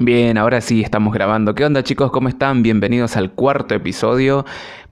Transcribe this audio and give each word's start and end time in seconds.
Bien, 0.00 0.36
ahora 0.36 0.60
sí 0.60 0.82
estamos 0.82 1.14
grabando. 1.14 1.54
¿Qué 1.54 1.64
onda 1.64 1.82
chicos? 1.82 2.10
¿Cómo 2.10 2.28
están? 2.28 2.62
Bienvenidos 2.62 3.16
al 3.16 3.32
cuarto 3.32 3.74
episodio, 3.74 4.44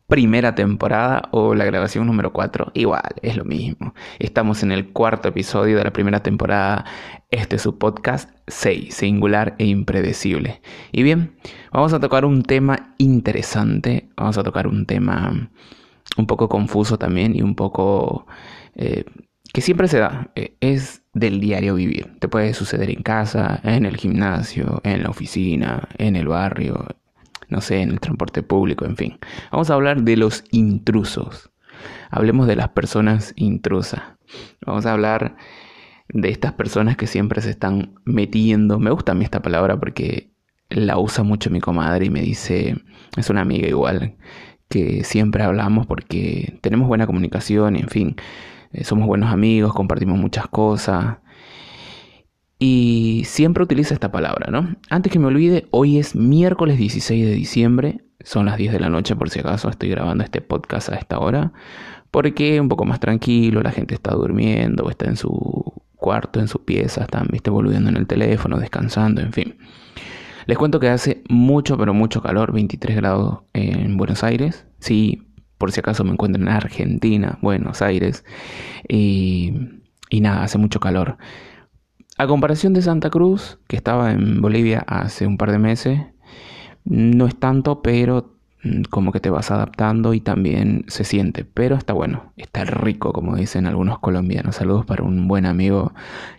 primera 0.07 0.55
temporada 0.55 1.29
o 1.31 1.55
la 1.55 1.67
grabación 1.67 2.07
número 2.07 2.33
4. 2.33 2.71
Igual, 2.73 3.15
es 3.21 3.37
lo 3.37 3.45
mismo. 3.45 3.93
Estamos 4.19 4.63
en 4.63 4.73
el 4.73 4.93
cuarto 4.93 5.29
episodio 5.29 5.77
de 5.77 5.85
la 5.85 5.93
primera 5.93 6.23
temporada. 6.23 6.87
Este 7.31 7.57
es 7.57 7.63
su 7.63 7.77
podcast 7.77 8.31
6, 8.47 8.95
singular 8.95 9.57
e 9.59 9.67
impredecible. 9.67 10.63
Y 10.91 11.03
bien, 11.03 11.37
vamos 11.71 11.93
a 11.93 12.01
tocar 12.01 12.25
un 12.25 12.43
tema 12.43 12.95
interesante. 12.97 14.09
Vamos 14.17 14.39
a 14.39 14.43
tocar 14.43 14.67
un 14.67 14.87
tema 14.87 15.51
un 16.17 16.27
poco 16.27 16.49
confuso 16.49 16.99
también 16.99 17.37
y 17.37 17.43
un 17.43 17.55
poco... 17.55 18.27
Eh, 18.75 19.05
que 19.53 19.61
siempre 19.61 19.87
se 19.87 19.99
da, 19.99 20.33
eh, 20.35 20.57
es 20.61 21.04
del 21.15 21.41
diario 21.41 21.77
vivir. 21.77 22.13
Te 22.19 22.29
puede 22.29 22.53
suceder 22.55 22.91
en 22.91 23.03
casa, 23.03 23.61
en 23.63 23.87
el 23.87 23.97
gimnasio, 23.97 24.81
en 24.85 25.05
la 25.05 25.11
oficina, 25.11 25.89
en 25.97 26.17
el 26.17 26.29
barrio, 26.29 26.87
no 27.49 27.61
sé, 27.61 27.81
en 27.81 27.91
el 27.91 28.01
transporte 28.01 28.43
público, 28.43 28.85
en 28.85 28.97
fin. 28.97 29.19
Vamos 29.51 29.71
a 29.71 29.75
hablar 29.75 30.03
de 30.03 30.17
los 30.17 30.45
intrusos. 30.51 31.51
Hablemos 32.11 32.47
de 32.47 32.57
las 32.57 32.69
personas 32.71 33.33
intrusas. 33.37 34.03
Vamos 34.67 34.87
a 34.87 34.93
hablar 34.93 35.37
de 36.09 36.29
estas 36.29 36.53
personas 36.53 36.97
que 36.97 37.07
siempre 37.07 37.41
se 37.41 37.51
están 37.51 37.95
metiendo. 38.05 38.79
Me 38.79 38.91
gusta 38.91 39.13
a 39.13 39.15
mí 39.15 39.25
esta 39.25 39.43
palabra 39.43 39.79
porque 39.79 40.33
la 40.69 40.99
usa 40.99 41.23
mucho 41.23 41.51
mi 41.51 41.61
comadre 41.61 42.07
y 42.07 42.11
me 42.11 42.23
dice, 42.23 42.77
es 43.17 43.31
una 43.31 43.43
amiga 43.43 43.69
igual, 43.69 44.17
que 44.69 45.05
siempre 45.05 45.45
hablamos 45.45 45.87
porque 45.87 46.59
tenemos 46.61 46.89
buena 46.89 47.07
comunicación, 47.07 47.77
en 47.77 47.89
fin 47.89 48.17
eh, 48.75 48.85
somos 48.85 49.07
buenos 49.07 49.33
amigos, 49.33 49.73
compartimos 49.73 50.19
muchas 50.19 50.49
cosas. 50.49 51.19
Y 52.59 53.23
siempre 53.25 53.63
utiliza 53.63 53.95
esta 53.95 54.13
palabra, 54.13 54.51
¿no? 54.51 54.77
Antes 54.91 55.13
que 55.13 55.19
me 55.19 55.27
olvide, 55.27 55.67
hoy 55.71 55.99
es 55.99 56.15
miércoles 56.15 56.79
16 56.79 57.25
de 57.25 57.33
diciembre, 57.33 58.05
son 58.21 58.47
las 58.47 58.57
10 58.57 58.73
de 58.73 58.81
la 58.81 58.89
noche 58.89 59.17
por 59.17 59.31
si 59.31 59.41
acaso 59.41 59.69
estoy 59.69 59.91
grabando 59.91 60.25
este 60.25 60.41
podcast 60.41 60.89
a 60.89 60.97
esta 60.97 61.19
hora, 61.19 61.53
porque 62.11 62.61
un 62.61 62.69
poco 62.69 62.85
más 62.85 63.01
tranquilo, 63.01 63.63
la 63.63 63.71
gente 63.71 63.95
está 63.95 64.13
durmiendo, 64.15 64.85
o 64.85 64.91
está 64.91 65.07
en 65.07 65.17
su 65.17 65.83
cuarto, 65.97 66.41
en 66.41 66.49
su 66.49 66.65
pieza, 66.65 67.03
están, 67.03 67.29
viste, 67.31 67.51
en 67.51 67.97
el 67.97 68.07
teléfono, 68.07 68.59
descansando, 68.59 69.21
en 69.21 69.33
fin. 69.33 69.57
Les 70.47 70.59
cuento 70.59 70.79
que 70.79 70.89
hace 70.89 71.23
mucho, 71.29 71.79
pero 71.79 71.95
mucho 71.95 72.23
calor, 72.23 72.53
23 72.53 72.97
grados 72.97 73.41
en 73.53 73.97
Buenos 73.97 74.23
Aires. 74.23 74.67
Sí, 74.79 75.23
por 75.65 75.73
si 75.73 75.81
acaso 75.81 76.05
me 76.05 76.11
encuentro 76.11 76.43
en 76.43 76.51
Argentina, 76.51 77.39
Buenos 77.41 77.81
Aires, 77.81 78.23
y, 78.87 79.55
nada, 80.13 80.43
hace 80.43 80.59
mucho 80.59 80.79
calor. 80.79 81.17
A 82.19 82.27
comparación 82.27 82.75
de 82.75 82.83
Santa 82.83 83.09
Cruz, 83.09 83.59
que 83.67 83.77
estaba 83.77 84.13
en 84.13 84.43
Bolivia 84.43 84.85
hace 84.87 85.27
un 85.27 85.39
par 85.39 85.53
de 85.53 85.59
meses, 85.59 86.01
no 86.85 87.27
es 87.27 87.41
tanto, 87.41 87.81
pero 87.81 88.37
mm, 88.63 88.83
como 88.91 89.11
que 89.11 89.21
te 89.21 89.31
vas 89.31 89.51
adaptando 89.51 90.13
y 90.13 90.21
también 90.21 90.85
se 90.89 91.03
siente. 91.03 91.47
Pero 91.47 91.77
está 91.77 91.95
bueno, 91.95 92.35
está 92.37 92.67
rico, 92.67 93.15
como 93.15 93.35
dicen 93.35 93.65
algunos 93.65 94.01
colombianos. 94.01 94.57
Saludos 94.57 94.85
para 94.85 95.03
un 95.03 95.29
buen 95.29 95.47
amigo 95.47 95.95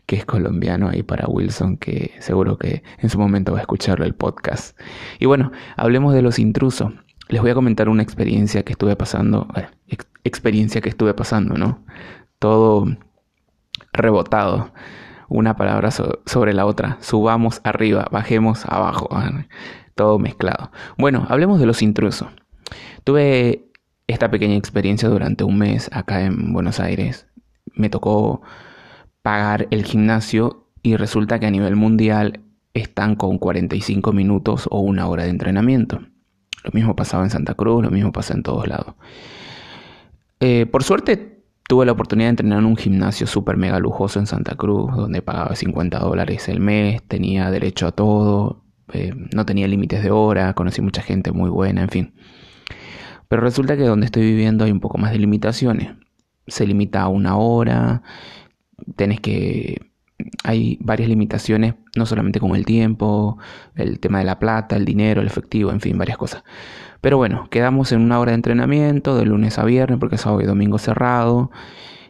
que 0.05 0.17
es 0.17 0.25
colombiano 0.25 0.93
y 0.93 1.01
para 1.01 1.25
Wilson, 1.27 1.77
que 1.77 2.11
seguro 2.19 2.59
que 2.59 2.83
en 2.99 3.09
su 3.09 3.17
momento 3.17 3.53
va 3.53 3.57
a 3.57 3.61
escucharlo 3.61 4.05
el 4.05 4.13
podcast. 4.13 4.79
Y 5.19 5.25
bueno, 5.25 5.51
hablemos 5.77 6.13
de 6.13 6.21
los 6.21 6.37
intrusos 6.37 6.93
les 7.29 7.41
voy 7.41 7.51
a 7.51 7.55
comentar 7.55 7.89
una 7.89 8.03
experiencia 8.03 8.63
que 8.63 8.73
estuve 8.73 8.95
pasando, 8.95 9.47
eh, 9.55 9.67
experiencia 10.23 10.81
que 10.81 10.89
estuve 10.89 11.13
pasando, 11.13 11.55
¿no? 11.55 11.83
Todo 12.39 12.85
rebotado, 13.93 14.71
una 15.27 15.55
palabra 15.55 15.89
sobre 15.91 16.53
la 16.53 16.65
otra, 16.65 16.97
subamos 17.01 17.61
arriba, 17.63 18.07
bajemos 18.11 18.65
abajo, 18.65 19.07
ah, 19.11 19.45
todo 19.95 20.19
mezclado. 20.19 20.71
Bueno, 20.97 21.25
hablemos 21.29 21.59
de 21.59 21.65
los 21.65 21.81
intrusos. 21.81 22.29
Tuve 23.03 23.71
esta 24.07 24.29
pequeña 24.29 24.55
experiencia 24.55 25.09
durante 25.09 25.43
un 25.43 25.57
mes 25.57 25.89
acá 25.93 26.21
en 26.21 26.53
Buenos 26.53 26.79
Aires. 26.79 27.27
Me 27.73 27.89
tocó 27.89 28.41
pagar 29.21 29.67
el 29.71 29.83
gimnasio 29.83 30.67
y 30.83 30.95
resulta 30.97 31.39
que 31.39 31.47
a 31.47 31.51
nivel 31.51 31.75
mundial 31.75 32.41
están 32.73 33.15
con 33.15 33.39
45 33.39 34.11
minutos 34.11 34.67
o 34.69 34.81
una 34.81 35.07
hora 35.07 35.23
de 35.23 35.29
entrenamiento. 35.29 36.01
Lo 36.65 36.71
mismo 36.73 36.95
pasaba 36.95 37.23
en 37.23 37.29
Santa 37.29 37.53
Cruz, 37.53 37.83
lo 37.83 37.91
mismo 37.91 38.11
pasa 38.11 38.33
en 38.33 38.41
todos 38.41 38.67
lados. 38.67 38.95
Eh, 40.39 40.65
por 40.65 40.83
suerte 40.83 41.43
tuve 41.67 41.85
la 41.85 41.91
oportunidad 41.91 42.27
de 42.27 42.31
entrenar 42.31 42.59
en 42.59 42.65
un 42.65 42.75
gimnasio 42.75 43.27
súper 43.27 43.55
mega 43.55 43.79
lujoso 43.79 44.19
en 44.19 44.25
Santa 44.25 44.55
Cruz, 44.55 44.95
donde 44.95 45.21
pagaba 45.21 45.55
50 45.55 45.99
dólares 45.99 46.49
el 46.49 46.59
mes, 46.59 47.03
tenía 47.07 47.51
derecho 47.51 47.87
a 47.87 47.91
todo, 47.91 48.63
eh, 48.93 49.13
no 49.33 49.45
tenía 49.45 49.67
límites 49.67 50.03
de 50.03 50.09
hora, 50.09 50.53
conocí 50.53 50.81
mucha 50.81 51.01
gente 51.03 51.31
muy 51.31 51.49
buena, 51.51 51.83
en 51.83 51.89
fin. 51.89 52.13
Pero 53.27 53.41
resulta 53.43 53.77
que 53.77 53.83
donde 53.83 54.05
estoy 54.07 54.23
viviendo 54.23 54.65
hay 54.65 54.71
un 54.71 54.79
poco 54.79 54.97
más 54.97 55.11
de 55.11 55.19
limitaciones. 55.19 55.93
Se 56.47 56.65
limita 56.67 57.01
a 57.01 57.07
una 57.07 57.37
hora, 57.37 58.03
tenés 58.95 59.19
que 59.19 59.91
hay 60.43 60.77
varias 60.81 61.09
limitaciones, 61.09 61.75
no 61.95 62.05
solamente 62.05 62.39
con 62.39 62.55
el 62.55 62.65
tiempo, 62.65 63.37
el 63.75 63.99
tema 63.99 64.19
de 64.19 64.25
la 64.25 64.39
plata, 64.39 64.75
el 64.75 64.85
dinero, 64.85 65.21
el 65.21 65.27
efectivo, 65.27 65.71
en 65.71 65.81
fin, 65.81 65.97
varias 65.97 66.17
cosas. 66.17 66.43
Pero 67.01 67.17
bueno, 67.17 67.47
quedamos 67.49 67.91
en 67.91 68.01
una 68.01 68.19
hora 68.19 68.31
de 68.31 68.35
entrenamiento 68.35 69.17
de 69.17 69.25
lunes 69.25 69.59
a 69.59 69.65
viernes 69.65 69.99
porque 69.99 70.17
sábado 70.17 70.41
y 70.41 70.45
domingo 70.45 70.77
cerrado. 70.77 71.51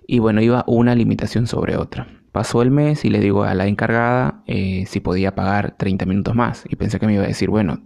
Y 0.08 0.20
bueno, 0.20 0.42
iba 0.42 0.64
una 0.68 0.96
limitación 0.96 1.48
sobre 1.48 1.78
otra. 1.78 2.08
Pasó 2.32 2.62
el 2.62 2.72
mes 2.72 3.06
y 3.06 3.10
le 3.10 3.20
digo 3.20 3.44
a 3.44 3.54
la 3.56 3.68
encargada 3.68 4.44
eh, 4.46 4.86
si 4.88 5.00
podía 5.00 5.36
pagar 5.36 5.76
30 5.78 6.06
minutos 6.06 6.36
más. 6.36 6.64
Y 6.70 6.76
pensé 6.76 7.00
que 7.00 7.08
me 7.08 7.14
iba 7.16 7.24
a 7.24 7.28
decir, 7.28 7.50
bueno, 7.50 7.82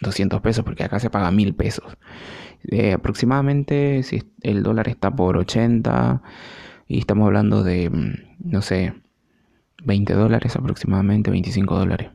200 0.00 0.40
pesos 0.40 0.64
porque 0.64 0.84
acá 0.84 1.00
se 1.00 1.10
paga 1.10 1.30
1000 1.30 1.54
pesos. 1.54 1.96
Eh, 2.70 2.92
aproximadamente, 2.92 4.02
si 4.02 4.22
el 4.40 4.62
dólar 4.62 4.88
está 4.88 5.10
por 5.14 5.36
80 5.36 6.22
y 6.86 6.98
estamos 6.98 7.26
hablando 7.26 7.62
de, 7.62 7.90
mm, 7.90 8.50
no 8.50 8.62
sé, 8.62 8.94
20 9.84 10.14
dólares 10.14 10.56
aproximadamente, 10.56 11.30
25 11.30 11.78
dólares. 11.78 12.10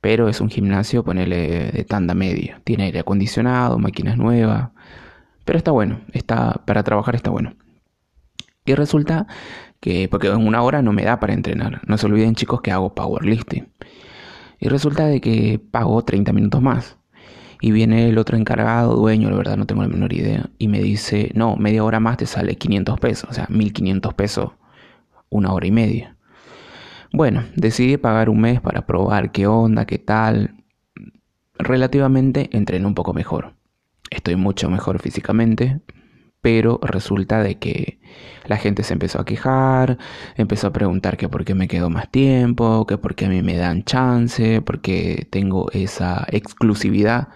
Pero 0.00 0.28
es 0.28 0.40
un 0.40 0.48
gimnasio, 0.48 1.04
ponele 1.04 1.70
de 1.72 1.84
tanda 1.84 2.14
media. 2.14 2.60
Tiene 2.64 2.84
aire 2.84 3.00
acondicionado, 3.00 3.78
máquinas 3.78 4.16
nuevas. 4.16 4.70
Pero 5.44 5.58
está 5.58 5.70
bueno, 5.72 6.00
está, 6.12 6.62
para 6.64 6.82
trabajar 6.82 7.14
está 7.14 7.30
bueno. 7.30 7.54
Y 8.64 8.74
resulta 8.74 9.26
que, 9.80 10.08
porque 10.08 10.28
en 10.28 10.46
una 10.46 10.62
hora 10.62 10.82
no 10.82 10.92
me 10.92 11.04
da 11.04 11.20
para 11.20 11.34
entrenar. 11.34 11.80
No 11.86 11.98
se 11.98 12.06
olviden 12.06 12.34
chicos 12.34 12.60
que 12.60 12.70
hago 12.70 12.94
powerlifting. 12.94 13.68
Y 14.58 14.68
resulta 14.68 15.06
de 15.06 15.20
que 15.20 15.60
pago 15.70 16.02
30 16.02 16.32
minutos 16.32 16.62
más. 16.62 16.96
Y 17.62 17.72
viene 17.72 18.08
el 18.08 18.16
otro 18.16 18.38
encargado, 18.38 18.94
dueño, 18.94 19.30
la 19.30 19.36
verdad 19.36 19.56
no 19.56 19.66
tengo 19.66 19.82
la 19.82 19.88
menor 19.88 20.12
idea. 20.12 20.48
Y 20.58 20.68
me 20.68 20.80
dice, 20.80 21.30
no, 21.34 21.56
media 21.56 21.84
hora 21.84 22.00
más 22.00 22.16
te 22.16 22.26
sale 22.26 22.56
500 22.56 23.00
pesos. 23.00 23.30
O 23.30 23.34
sea, 23.34 23.46
1500 23.50 24.14
pesos, 24.14 24.52
una 25.28 25.52
hora 25.52 25.66
y 25.66 25.70
media. 25.70 26.16
Bueno, 27.12 27.44
decidí 27.56 27.96
pagar 27.96 28.30
un 28.30 28.40
mes 28.40 28.60
para 28.60 28.86
probar 28.86 29.32
qué 29.32 29.46
onda, 29.46 29.84
qué 29.84 29.98
tal. 29.98 30.64
Relativamente 31.58 32.48
entrené 32.52 32.86
un 32.86 32.94
poco 32.94 33.12
mejor. 33.12 33.54
Estoy 34.10 34.36
mucho 34.36 34.70
mejor 34.70 35.00
físicamente, 35.00 35.80
pero 36.40 36.78
resulta 36.82 37.42
de 37.42 37.58
que 37.58 38.00
la 38.46 38.56
gente 38.56 38.84
se 38.84 38.92
empezó 38.92 39.20
a 39.20 39.24
quejar, 39.24 39.98
empezó 40.36 40.68
a 40.68 40.72
preguntar 40.72 41.16
que 41.16 41.28
por 41.28 41.44
qué 41.44 41.54
me 41.54 41.68
quedo 41.68 41.90
más 41.90 42.10
tiempo, 42.10 42.86
que 42.86 42.96
por 42.96 43.16
qué 43.16 43.26
a 43.26 43.28
mí 43.28 43.42
me 43.42 43.56
dan 43.56 43.84
chance, 43.84 44.62
porque 44.62 45.26
tengo 45.30 45.70
esa 45.72 46.26
exclusividad. 46.30 47.28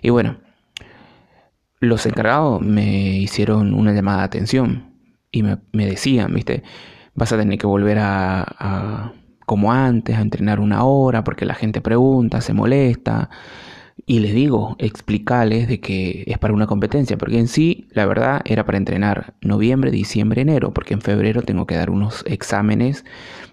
Y 0.00 0.10
bueno, 0.10 0.38
los 1.80 2.06
encargados 2.06 2.62
me 2.62 3.18
hicieron 3.18 3.74
una 3.74 3.92
llamada 3.92 4.18
de 4.20 4.24
atención 4.24 4.94
y 5.30 5.42
me, 5.42 5.58
me 5.72 5.86
decían, 5.86 6.32
viste, 6.32 6.62
vas 7.14 7.32
a 7.32 7.38
tener 7.38 7.58
que 7.58 7.66
volver 7.66 7.98
a, 8.00 9.12
como 9.46 9.72
antes, 9.72 10.16
a 10.16 10.20
entrenar 10.20 10.60
una 10.60 10.84
hora 10.84 11.24
porque 11.24 11.44
la 11.44 11.54
gente 11.54 11.80
pregunta, 11.80 12.40
se 12.40 12.52
molesta. 12.52 13.30
Y 14.06 14.20
les 14.20 14.34
digo, 14.34 14.74
explicarles 14.78 15.68
de 15.68 15.80
que 15.80 16.24
es 16.26 16.38
para 16.38 16.54
una 16.54 16.66
competencia, 16.66 17.16
porque 17.18 17.38
en 17.38 17.46
sí, 17.46 17.88
la 17.92 18.06
verdad, 18.06 18.40
era 18.44 18.64
para 18.64 18.78
entrenar 18.78 19.34
noviembre, 19.42 19.90
diciembre, 19.90 20.42
enero, 20.42 20.72
porque 20.72 20.94
en 20.94 21.02
febrero 21.02 21.42
tengo 21.42 21.66
que 21.66 21.76
dar 21.76 21.90
unos 21.90 22.24
exámenes 22.26 23.04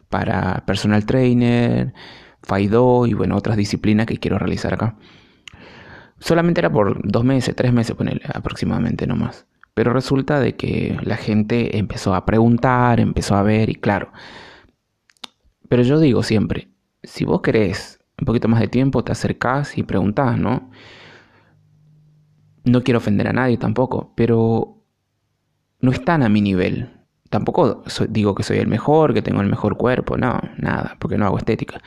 para 0.09 0.63
personal 0.65 1.05
trainer, 1.05 1.93
FAIDO 2.41 3.05
y 3.05 3.13
bueno, 3.13 3.35
otras 3.35 3.57
disciplinas 3.57 4.07
que 4.07 4.17
quiero 4.17 4.39
realizar 4.39 4.73
acá. 4.73 4.95
Solamente 6.19 6.61
era 6.61 6.71
por 6.71 6.99
dos 7.09 7.23
meses, 7.23 7.55
tres 7.55 7.71
meses, 7.71 7.95
ponerle 7.95 8.23
aproximadamente 8.33 9.07
nomás. 9.07 9.45
Pero 9.73 9.93
resulta 9.93 10.39
de 10.39 10.55
que 10.55 10.97
la 11.03 11.17
gente 11.17 11.77
empezó 11.77 12.15
a 12.15 12.25
preguntar, 12.25 12.99
empezó 12.99 13.35
a 13.35 13.43
ver 13.43 13.69
y 13.69 13.75
claro. 13.75 14.11
Pero 15.69 15.83
yo 15.83 15.99
digo 15.99 16.23
siempre, 16.23 16.69
si 17.03 17.25
vos 17.25 17.41
querés 17.41 17.99
un 18.19 18.25
poquito 18.25 18.47
más 18.47 18.59
de 18.59 18.67
tiempo, 18.67 19.03
te 19.03 19.11
acercás 19.11 19.77
y 19.77 19.83
preguntás, 19.83 20.37
¿no? 20.37 20.71
No 22.65 22.83
quiero 22.83 22.97
ofender 22.97 23.27
a 23.27 23.33
nadie 23.33 23.57
tampoco, 23.57 24.13
pero 24.15 24.83
no 25.81 25.91
están 25.91 26.23
a 26.23 26.29
mi 26.29 26.41
nivel. 26.41 26.89
Tampoco 27.29 27.83
digo 28.09 28.35
que 28.35 28.43
soy 28.43 28.57
el 28.57 28.67
mejor, 28.67 29.13
que 29.13 29.21
tengo 29.21 29.41
el 29.41 29.47
mejor 29.47 29.77
cuerpo, 29.77 30.17
no, 30.17 30.41
nada, 30.57 30.97
porque 30.99 31.17
no 31.17 31.25
hago 31.25 31.37
estética. 31.37 31.81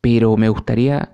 pero 0.00 0.36
me 0.36 0.48
gustaría 0.48 1.12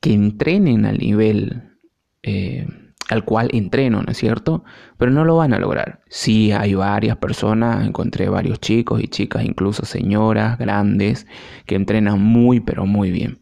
que 0.00 0.12
entrenen 0.12 0.86
al 0.86 0.98
nivel 0.98 1.78
eh, 2.22 2.66
al 3.08 3.24
cual 3.24 3.48
entreno, 3.52 4.02
¿no 4.02 4.12
es 4.12 4.18
cierto? 4.18 4.64
Pero 4.96 5.10
no 5.10 5.24
lo 5.24 5.36
van 5.36 5.54
a 5.54 5.58
lograr. 5.58 6.00
Sí, 6.08 6.52
hay 6.52 6.74
varias 6.74 7.16
personas, 7.16 7.86
encontré 7.86 8.28
varios 8.28 8.60
chicos 8.60 9.02
y 9.02 9.08
chicas, 9.08 9.44
incluso 9.44 9.84
señoras 9.84 10.58
grandes, 10.58 11.26
que 11.66 11.74
entrenan 11.74 12.20
muy, 12.20 12.60
pero 12.60 12.86
muy 12.86 13.10
bien. 13.10 13.38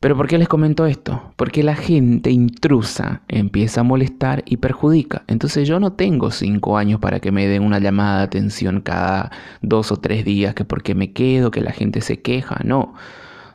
Pero 0.00 0.16
¿por 0.16 0.28
qué 0.28 0.38
les 0.38 0.48
comento 0.48 0.86
esto? 0.86 1.34
Porque 1.36 1.62
la 1.62 1.74
gente 1.74 2.30
intrusa 2.30 3.20
empieza 3.28 3.82
a 3.82 3.84
molestar 3.84 4.42
y 4.46 4.56
perjudica. 4.56 5.24
Entonces 5.26 5.68
yo 5.68 5.78
no 5.78 5.92
tengo 5.92 6.30
cinco 6.30 6.78
años 6.78 7.00
para 7.00 7.20
que 7.20 7.32
me 7.32 7.46
den 7.46 7.62
una 7.62 7.80
llamada 7.80 8.18
de 8.18 8.24
atención 8.24 8.80
cada 8.80 9.30
dos 9.60 9.92
o 9.92 9.98
tres 9.98 10.24
días, 10.24 10.54
que 10.54 10.64
porque 10.64 10.94
me 10.94 11.12
quedo, 11.12 11.50
que 11.50 11.60
la 11.60 11.72
gente 11.72 12.00
se 12.00 12.22
queja. 12.22 12.60
No, 12.64 12.94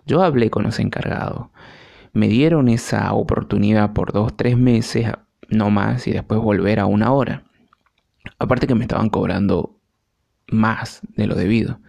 yo 0.06 0.22
hablé 0.22 0.52
con 0.52 0.64
los 0.64 0.78
encargados. 0.80 1.48
Me 2.16 2.30
dieron 2.30 2.70
esa 2.70 3.14
oportunidad 3.14 3.92
por 3.92 4.14
dos, 4.14 4.36
tres 4.38 4.58
meses, 4.58 5.12
no 5.50 5.70
más, 5.70 6.08
y 6.08 6.12
después 6.12 6.40
volver 6.40 6.80
a 6.80 6.86
una 6.86 7.12
hora. 7.12 7.44
Aparte 8.40 8.68
que 8.68 8.74
me 8.74 8.86
estaban 8.86 9.10
cobrando 9.10 9.78
más 10.48 11.02
de 11.16 11.28
lo 11.28 11.36
debido. 11.36 11.80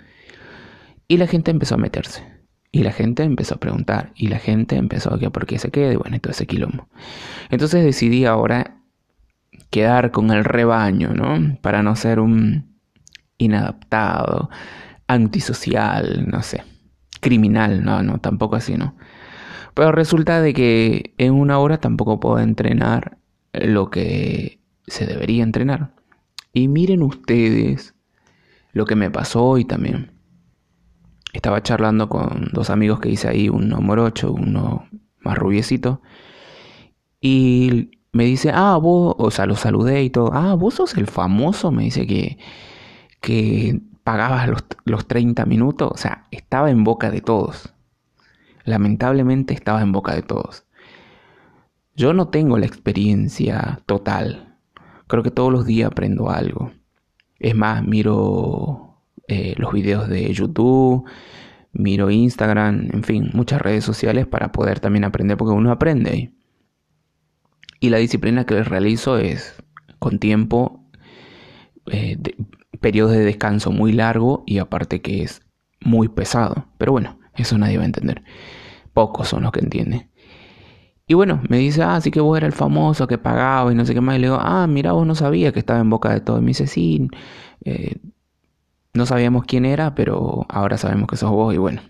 Y 1.06 1.18
la 1.18 1.28
gente 1.28 1.52
empezó 1.52 1.76
a 1.76 1.78
meterse. 1.78 2.24
Y 2.72 2.82
la 2.82 2.90
gente 2.90 3.22
empezó 3.22 3.54
a 3.54 3.60
preguntar. 3.60 4.10
Y 4.16 4.26
la 4.26 4.40
gente 4.40 4.74
empezó 4.74 5.14
a 5.14 5.18
que 5.20 5.30
por 5.30 5.46
qué 5.46 5.60
se 5.60 5.70
quede. 5.70 5.94
Y 5.94 5.96
bueno, 5.96 6.18
todo 6.18 6.32
ese 6.32 6.48
quilombo. 6.48 6.88
Entonces 7.48 7.84
decidí 7.84 8.24
ahora 8.24 8.78
quedar 9.70 10.10
con 10.10 10.32
el 10.32 10.44
rebaño, 10.44 11.14
¿no? 11.14 11.56
Para 11.60 11.84
no 11.84 11.94
ser 11.94 12.18
un 12.18 12.80
inadaptado, 13.38 14.50
antisocial, 15.06 16.26
no 16.28 16.42
sé. 16.42 16.64
Criminal, 17.20 17.84
no, 17.84 18.02
no, 18.02 18.18
tampoco 18.18 18.56
así, 18.56 18.76
¿no? 18.76 18.96
Pero 19.76 19.92
resulta 19.92 20.40
de 20.40 20.54
que 20.54 21.12
en 21.18 21.34
una 21.34 21.58
hora 21.58 21.76
tampoco 21.76 22.18
puedo 22.18 22.38
entrenar 22.38 23.18
lo 23.52 23.90
que 23.90 24.58
se 24.86 25.04
debería 25.04 25.42
entrenar. 25.42 25.92
Y 26.54 26.68
miren 26.68 27.02
ustedes 27.02 27.94
lo 28.72 28.86
que 28.86 28.96
me 28.96 29.10
pasó 29.10 29.44
hoy 29.44 29.66
también 29.66 30.12
estaba 31.34 31.62
charlando 31.62 32.08
con 32.08 32.48
dos 32.54 32.70
amigos 32.70 33.00
que 33.00 33.10
hice 33.10 33.28
ahí, 33.28 33.50
uno 33.50 33.82
morocho, 33.82 34.32
uno 34.32 34.88
más 35.20 35.36
rubiecito. 35.36 36.00
Y 37.20 37.90
me 38.12 38.24
dice, 38.24 38.52
ah, 38.54 38.78
vos, 38.80 39.14
o 39.18 39.30
sea, 39.30 39.44
lo 39.44 39.56
saludé 39.56 40.04
y 40.04 40.08
todo. 40.08 40.30
Ah, 40.32 40.54
vos 40.54 40.72
sos 40.72 40.96
el 40.96 41.06
famoso, 41.06 41.70
me 41.70 41.82
dice 41.82 42.06
que, 42.06 42.38
que 43.20 43.78
pagabas 44.04 44.48
los, 44.48 44.64
los 44.86 45.06
30 45.06 45.44
minutos. 45.44 45.90
O 45.92 45.98
sea, 45.98 46.24
estaba 46.30 46.70
en 46.70 46.82
boca 46.82 47.10
de 47.10 47.20
todos. 47.20 47.75
Lamentablemente 48.66 49.54
estaba 49.54 49.80
en 49.80 49.92
boca 49.92 50.14
de 50.14 50.22
todos. 50.22 50.66
Yo 51.94 52.12
no 52.12 52.28
tengo 52.28 52.58
la 52.58 52.66
experiencia 52.66 53.80
total. 53.86 54.58
Creo 55.06 55.22
que 55.22 55.30
todos 55.30 55.50
los 55.50 55.64
días 55.64 55.90
aprendo 55.90 56.28
algo. 56.28 56.72
Es 57.38 57.54
más, 57.54 57.82
miro 57.82 59.00
eh, 59.28 59.54
los 59.56 59.72
videos 59.72 60.08
de 60.08 60.32
YouTube, 60.32 61.08
miro 61.72 62.10
Instagram, 62.10 62.88
en 62.92 63.02
fin, 63.02 63.30
muchas 63.32 63.62
redes 63.62 63.84
sociales 63.84 64.26
para 64.26 64.52
poder 64.52 64.80
también 64.80 65.04
aprender 65.04 65.36
porque 65.36 65.54
uno 65.54 65.70
aprende. 65.70 66.32
Y 67.80 67.90
la 67.90 67.98
disciplina 67.98 68.44
que 68.44 68.54
les 68.54 68.68
realizo 68.68 69.18
es 69.18 69.54
con 69.98 70.18
tiempo, 70.18 70.84
eh, 71.86 72.18
periodos 72.80 73.12
de 73.12 73.24
descanso 73.24 73.70
muy 73.70 73.92
largo 73.92 74.42
y 74.46 74.58
aparte 74.58 75.00
que 75.00 75.22
es 75.22 75.42
muy 75.80 76.08
pesado. 76.08 76.66
Pero 76.78 76.92
bueno, 76.92 77.18
eso 77.42 77.58
nadie 77.58 77.76
va 77.76 77.84
a 77.84 77.86
entender. 77.86 78.22
Pocos 78.92 79.28
son 79.28 79.42
los 79.42 79.52
que 79.52 79.60
entienden. 79.60 80.10
Y 81.08 81.14
bueno, 81.14 81.40
me 81.48 81.58
dice, 81.58 81.82
ah, 81.82 82.00
sí 82.00 82.10
que 82.10 82.20
vos 82.20 82.36
eras 82.36 82.48
el 82.48 82.52
famoso 82.52 83.06
que 83.06 83.18
pagaba 83.18 83.70
y 83.70 83.76
no 83.76 83.84
sé 83.84 83.94
qué 83.94 84.00
más. 84.00 84.16
Y 84.16 84.20
le 84.20 84.26
digo, 84.26 84.38
ah, 84.40 84.66
mira, 84.66 84.92
vos 84.92 85.06
no 85.06 85.14
sabía 85.14 85.52
que 85.52 85.60
estaba 85.60 85.80
en 85.80 85.90
boca 85.90 86.12
de 86.12 86.20
todo. 86.20 86.38
Y 86.38 86.40
me 86.40 86.48
dice, 86.48 86.66
sí, 86.66 87.08
eh, 87.64 87.96
no 88.94 89.06
sabíamos 89.06 89.44
quién 89.44 89.64
era, 89.64 89.94
pero 89.94 90.46
ahora 90.48 90.78
sabemos 90.78 91.08
que 91.08 91.16
sos 91.16 91.30
vos 91.30 91.54
y 91.54 91.58
bueno, 91.58 91.82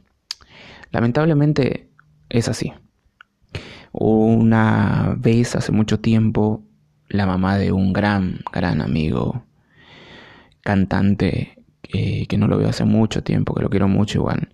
lamentablemente 0.90 1.90
es 2.28 2.48
así. 2.48 2.72
Una 3.92 5.14
vez 5.16 5.56
hace 5.56 5.72
mucho 5.72 6.00
tiempo, 6.00 6.62
la 7.08 7.24
mamá 7.26 7.56
de 7.56 7.72
un 7.72 7.92
gran, 7.92 8.40
gran 8.52 8.82
amigo, 8.82 9.44
cantante, 10.62 11.56
que 11.82 12.36
no 12.36 12.48
lo 12.48 12.58
veo 12.58 12.68
hace 12.68 12.84
mucho 12.84 13.22
tiempo, 13.22 13.54
que 13.54 13.62
lo 13.62 13.70
quiero 13.70 13.88
mucho 13.88 14.18
igual, 14.18 14.52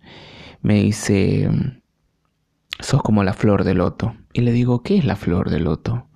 me 0.63 0.83
dice, 0.83 1.51
sos 2.81 3.03
como 3.03 3.25
la 3.25 3.35
flor 3.35 3.65
de 3.65 3.75
loto. 3.75 4.15
Y 4.33 4.41
le 4.41 4.53
digo, 4.53 4.83
¿qué 4.83 4.97
es 4.97 5.05
la 5.05 5.17
flor 5.17 5.51
de 5.51 5.61
loto? 5.61 6.09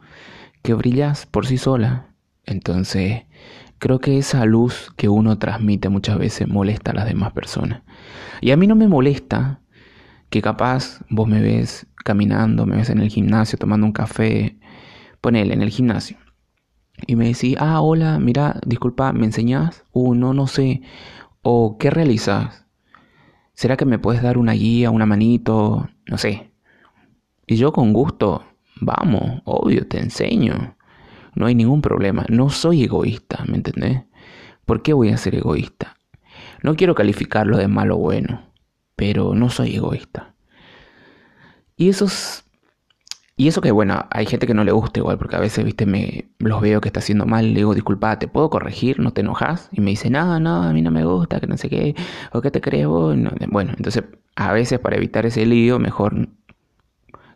Que 0.62 0.74
brillas 0.74 1.26
por 1.26 1.46
sí 1.46 1.58
sola. 1.58 2.14
Entonces 2.44 3.24
Creo 3.78 3.98
que 4.00 4.16
esa 4.18 4.44
luz 4.46 4.90
que 4.96 5.08
uno 5.08 5.38
transmite 5.38 5.90
muchas 5.90 6.18
veces 6.18 6.48
molesta 6.48 6.92
a 6.92 6.94
las 6.94 7.06
demás 7.06 7.32
personas. 7.32 7.82
Y 8.40 8.50
a 8.50 8.56
mí 8.56 8.66
no 8.66 8.74
me 8.74 8.88
molesta 8.88 9.60
que 10.30 10.40
capaz 10.40 11.00
vos 11.10 11.28
me 11.28 11.42
ves 11.42 11.86
caminando, 11.96 12.64
me 12.64 12.76
ves 12.76 12.90
en 12.90 13.00
el 13.00 13.10
gimnasio 13.10 13.58
tomando 13.58 13.86
un 13.86 13.92
café, 13.92 14.58
ponele 15.20 15.52
en 15.52 15.62
el 15.62 15.70
gimnasio. 15.70 16.16
Y 17.06 17.16
me 17.16 17.26
decís, 17.26 17.56
ah, 17.60 17.80
hola, 17.82 18.18
mira, 18.18 18.58
disculpa, 18.64 19.12
¿me 19.12 19.26
enseñás? 19.26 19.84
Uh, 19.92 20.14
no, 20.14 20.32
no 20.32 20.46
sé. 20.46 20.80
O, 21.42 21.76
¿qué 21.78 21.90
realizas? 21.90 22.65
¿Será 23.56 23.76
que 23.76 23.84
me 23.84 23.98
puedes 23.98 24.22
dar 24.22 24.38
una 24.38 24.52
guía, 24.52 24.92
una 24.92 25.04
manito? 25.06 25.88
No 26.06 26.16
sé. 26.16 26.52
Y 27.44 27.56
yo 27.56 27.72
con 27.72 27.92
gusto, 27.92 28.44
vamos, 28.80 29.42
obvio, 29.44 29.88
te 29.88 29.98
enseño 29.98 30.76
no 31.36 31.46
hay 31.46 31.54
ningún 31.54 31.82
problema. 31.82 32.24
No 32.28 32.50
soy 32.50 32.82
egoísta, 32.82 33.44
¿me 33.46 33.56
entendés? 33.58 34.02
¿Por 34.64 34.82
qué 34.82 34.94
voy 34.94 35.10
a 35.10 35.18
ser 35.18 35.36
egoísta? 35.36 35.96
No 36.62 36.74
quiero 36.74 36.94
calificarlo 36.94 37.58
de 37.58 37.68
malo 37.68 37.96
o 37.96 38.00
bueno, 38.00 38.50
pero 38.96 39.34
no 39.34 39.50
soy 39.50 39.76
egoísta. 39.76 40.34
Y 41.76 41.90
esos 41.90 42.45
y 43.36 43.48
eso 43.48 43.60
que 43.60 43.70
bueno, 43.70 44.06
hay 44.10 44.26
gente 44.26 44.46
que 44.46 44.54
no 44.54 44.64
le 44.64 44.72
gusta 44.72 45.00
igual, 45.00 45.18
porque 45.18 45.36
a 45.36 45.40
veces, 45.40 45.64
viste, 45.64 45.86
me 45.86 46.30
los 46.38 46.60
veo 46.60 46.80
que 46.80 46.88
está 46.88 47.00
haciendo 47.00 47.26
mal, 47.26 47.52
le 47.52 47.60
digo, 47.60 47.74
disculpa, 47.74 48.18
¿te 48.18 48.28
puedo 48.28 48.50
corregir? 48.50 48.98
¿No 49.00 49.12
te 49.12 49.20
enojas? 49.20 49.68
Y 49.72 49.80
me 49.80 49.90
dice, 49.90 50.10
no, 50.10 50.40
no, 50.40 50.62
a 50.62 50.72
mí 50.72 50.82
no 50.82 50.90
me 50.90 51.04
gusta, 51.04 51.40
que 51.40 51.46
no 51.46 51.56
sé 51.56 51.68
qué, 51.68 51.94
o 52.32 52.40
qué 52.40 52.50
te 52.50 52.60
crees 52.60 52.86
vos. 52.86 53.16
Bueno, 53.48 53.74
entonces 53.76 54.04
a 54.36 54.52
veces 54.52 54.78
para 54.78 54.96
evitar 54.96 55.26
ese 55.26 55.44
lío, 55.46 55.78
mejor 55.78 56.28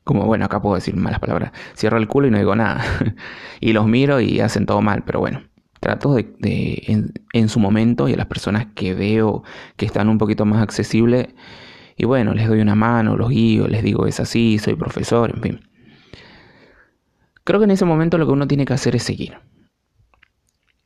como 0.05 0.25
bueno, 0.27 0.45
acá 0.47 0.61
puedo 0.61 0.75
decir 0.75 0.97
malas 0.97 1.21
palabras, 1.21 1.53
cierro 1.77 1.99
el 1.99 2.09
culo 2.09 2.27
y 2.29 2.31
no 2.31 2.39
digo 2.39 2.57
nada. 2.57 2.83
y 3.61 3.73
los 3.73 3.87
miro 3.87 4.21
y 4.21 4.41
hacen 4.41 4.67
todo 4.67 4.81
mal, 4.83 5.05
pero 5.05 5.21
bueno, 5.21 5.43
trato 5.81 6.15
de, 6.15 7.13
en, 7.33 7.49
su 7.49 7.61
momento 7.61 8.09
y 8.09 8.15
a 8.15 8.17
las 8.17 8.27
personas 8.27 8.67
que 8.75 8.95
veo 8.95 9.43
que 9.77 9.87
están 9.87 10.09
un 10.09 10.19
poquito 10.19 10.45
más 10.47 10.63
accesibles, 10.63 11.29
y 11.97 12.07
bueno, 12.07 12.35
les 12.35 12.49
doy 12.49 12.61
una 12.61 12.75
mano, 12.75 13.17
los 13.17 13.29
guío, 13.29 13.69
les 13.69 13.83
digo 13.83 14.07
es 14.07 14.21
así, 14.21 14.59
soy 14.59 14.75
profesor, 14.75 15.33
en 15.35 15.43
fin. 15.43 15.70
Creo 17.51 17.59
que 17.59 17.65
en 17.65 17.73
ese 17.73 17.85
momento 17.85 18.17
lo 18.17 18.27
que 18.27 18.33
uno 18.33 18.47
tiene 18.47 18.65
que 18.65 18.75
hacer 18.75 18.95
es 18.95 19.03
seguir. 19.03 19.41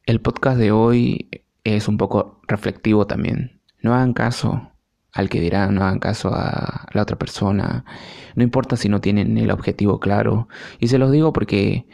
El 0.06 0.23
podcast 0.23 0.56
de 0.56 0.73
hoy 0.73 1.28
es 1.62 1.88
un 1.88 1.99
poco 1.99 2.40
reflectivo 2.49 3.06
también. 3.06 3.61
No 3.83 3.94
hagan 3.94 4.14
caso 4.14 4.73
al 5.12 5.28
que 5.28 5.40
dirán, 5.40 5.75
no 5.75 5.83
hagan 5.85 5.99
caso 5.99 6.30
a 6.33 6.87
la 6.90 7.02
otra 7.02 7.18
persona, 7.18 7.85
no 8.35 8.42
importa 8.42 8.76
si 8.76 8.88
no 8.88 9.02
tienen 9.02 9.37
el 9.37 9.50
objetivo 9.50 10.00
claro. 10.00 10.49
Y 10.80 10.87
se 10.87 10.97
los 10.97 11.12
digo 11.12 11.35
porque 11.35 11.87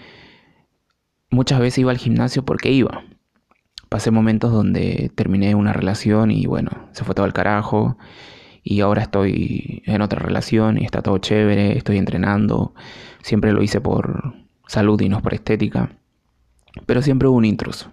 muchas 1.30 1.58
veces 1.58 1.78
iba 1.78 1.90
al 1.90 1.98
gimnasio 1.98 2.44
porque 2.44 2.70
iba. 2.70 3.02
Pasé 3.88 4.12
momentos 4.12 4.52
donde 4.52 5.10
terminé 5.16 5.56
una 5.56 5.72
relación 5.72 6.30
y 6.30 6.46
bueno, 6.46 6.70
se 6.92 7.02
fue 7.02 7.16
todo 7.16 7.26
al 7.26 7.32
carajo. 7.32 7.98
Y 8.62 8.82
ahora 8.82 9.02
estoy 9.02 9.82
en 9.86 10.00
otra 10.00 10.20
relación 10.20 10.78
y 10.78 10.84
está 10.84 11.02
todo 11.02 11.18
chévere, 11.18 11.76
estoy 11.76 11.98
entrenando. 11.98 12.72
Siempre 13.20 13.52
lo 13.52 13.64
hice 13.64 13.80
por 13.80 14.48
salud 14.70 15.00
y 15.00 15.08
no 15.08 15.20
por 15.20 15.34
estética. 15.34 15.90
Pero 16.86 17.02
siempre 17.02 17.26
hubo 17.26 17.36
un 17.36 17.44
intruso. 17.44 17.92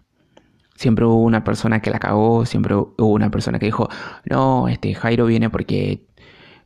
Siempre 0.75 1.05
hubo 1.05 1.23
una 1.23 1.43
persona 1.43 1.81
que 1.81 1.89
la 1.89 1.97
cagó, 1.97 2.45
siempre 2.45 2.75
hubo 2.75 3.07
una 3.07 3.31
persona 3.31 3.57
que 3.57 3.65
dijo, 3.65 3.89
no, 4.25 4.67
este 4.67 4.93
Jairo 4.93 5.25
viene 5.25 5.49
porque, 5.49 6.05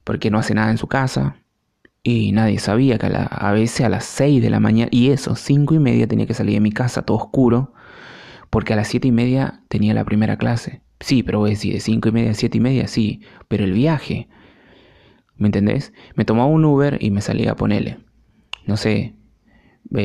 porque 0.04 0.30
no 0.30 0.38
hace 0.38 0.54
nada 0.54 0.70
en 0.70 0.78
su 0.78 0.88
casa. 0.88 1.38
Y 2.04 2.34
nadie 2.34 2.60
sabía 2.60 2.98
que 2.98 3.08
a, 3.08 3.52
veces 3.54 3.86
a 3.86 3.90
las 3.90 4.04
6 4.04 4.42
de 4.42 4.50
la 4.50 4.60
mañana, 4.60 4.90
y 4.92 5.12
eso, 5.12 5.36
cinco 5.36 5.76
y 5.76 5.80
media 5.80 6.08
tenía 6.08 6.26
que 6.26 6.34
salir 6.34 6.56
de 6.56 6.60
mi 6.60 6.72
casa 6.74 7.04
todo 7.04 7.18
oscuro, 7.18 7.74
porque 8.50 8.74
a 8.74 8.76
las 8.76 8.90
siete 8.90 9.08
y 9.08 9.12
media 9.14 9.62
tenía 9.70 9.94
la 9.94 10.04
primera 10.04 10.36
clase. 10.38 10.82
Sí, 11.00 11.24
pero 11.24 11.40
voy 11.40 11.52
a 11.52 11.54
de 11.54 11.80
5 11.80 12.10
y 12.10 12.12
media 12.12 12.32
a 12.32 12.34
7 12.34 12.58
y 12.58 12.62
media, 12.62 12.88
sí, 12.88 13.22
pero 13.48 13.64
el 13.64 13.72
viaje, 13.72 14.28
¿me 15.38 15.48
entendés? 15.48 15.94
Me 16.16 16.26
tomaba 16.26 16.48
un 16.48 16.66
Uber 16.66 16.98
y 17.00 17.12
me 17.12 17.22
salía 17.22 17.54
a 17.54 17.56
ponerle, 17.56 18.00
no 18.68 18.78
sé, 18.78 19.16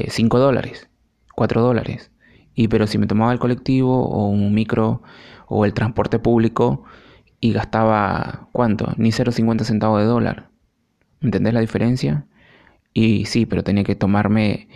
5 0.08 0.38
dólares, 0.38 0.88
4 1.34 1.62
dólares. 1.62 2.10
Y 2.54 2.68
pero 2.68 2.86
si 2.86 2.98
me 2.98 3.06
tomaba 3.06 3.32
el 3.32 3.38
colectivo 3.38 4.08
o 4.08 4.28
un 4.28 4.54
micro 4.54 5.02
o 5.46 5.64
el 5.64 5.74
transporte 5.74 6.18
público 6.18 6.84
y 7.40 7.52
gastaba, 7.52 8.48
¿cuánto? 8.52 8.92
Ni 8.96 9.10
0,50 9.10 9.64
centavos 9.64 10.00
de 10.00 10.06
dólar. 10.06 10.50
¿Me 11.20 11.28
entendés 11.28 11.54
la 11.54 11.60
diferencia? 11.60 12.26
Y 12.92 13.26
sí, 13.26 13.46
pero 13.46 13.62
tenía 13.62 13.84
que 13.84 13.94
tomarme 13.94 14.68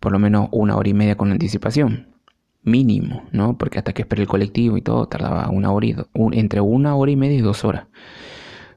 por 0.00 0.12
lo 0.12 0.18
menos 0.18 0.48
una 0.52 0.76
hora 0.76 0.88
y 0.88 0.94
media 0.94 1.16
con 1.16 1.32
anticipación. 1.32 2.14
Mínimo, 2.62 3.24
¿no? 3.32 3.58
Porque 3.58 3.78
hasta 3.78 3.92
que 3.92 4.02
esperé 4.02 4.22
el 4.22 4.28
colectivo 4.28 4.76
y 4.76 4.82
todo 4.82 5.06
tardaba 5.06 5.50
una 5.50 5.72
hora 5.72 5.86
y 5.86 5.96
entre 6.32 6.60
una 6.60 6.94
hora 6.94 7.10
y 7.10 7.16
media 7.16 7.36
y 7.36 7.42
dos 7.42 7.64
horas. 7.64 7.86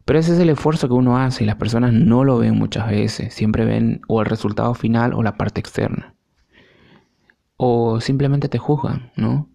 Pero 0.07 0.19
ese 0.19 0.35
es 0.35 0.39
el 0.39 0.47
esfuerzo 0.47 0.87
que 0.87 0.93
uno 0.93 1.17
hace 1.17 1.43
y 1.43 1.47
las 1.47 1.57
personas 1.57 1.91
no 1.91 2.23
lo 2.23 2.37
ven 2.37 2.57
muchas 2.57 2.89
veces. 2.89 3.33
Siempre 3.33 3.65
ven 3.65 3.99
o 4.07 4.21
el 4.21 4.25
resultado 4.25 4.73
final 4.73 5.13
o 5.13 5.21
la 5.21 5.35
parte 5.35 5.59
externa. 5.59 6.15
O 7.57 7.99
simplemente 7.99 8.47
te 8.47 8.57
juzgan, 8.57 9.11
¿no? 9.17 9.49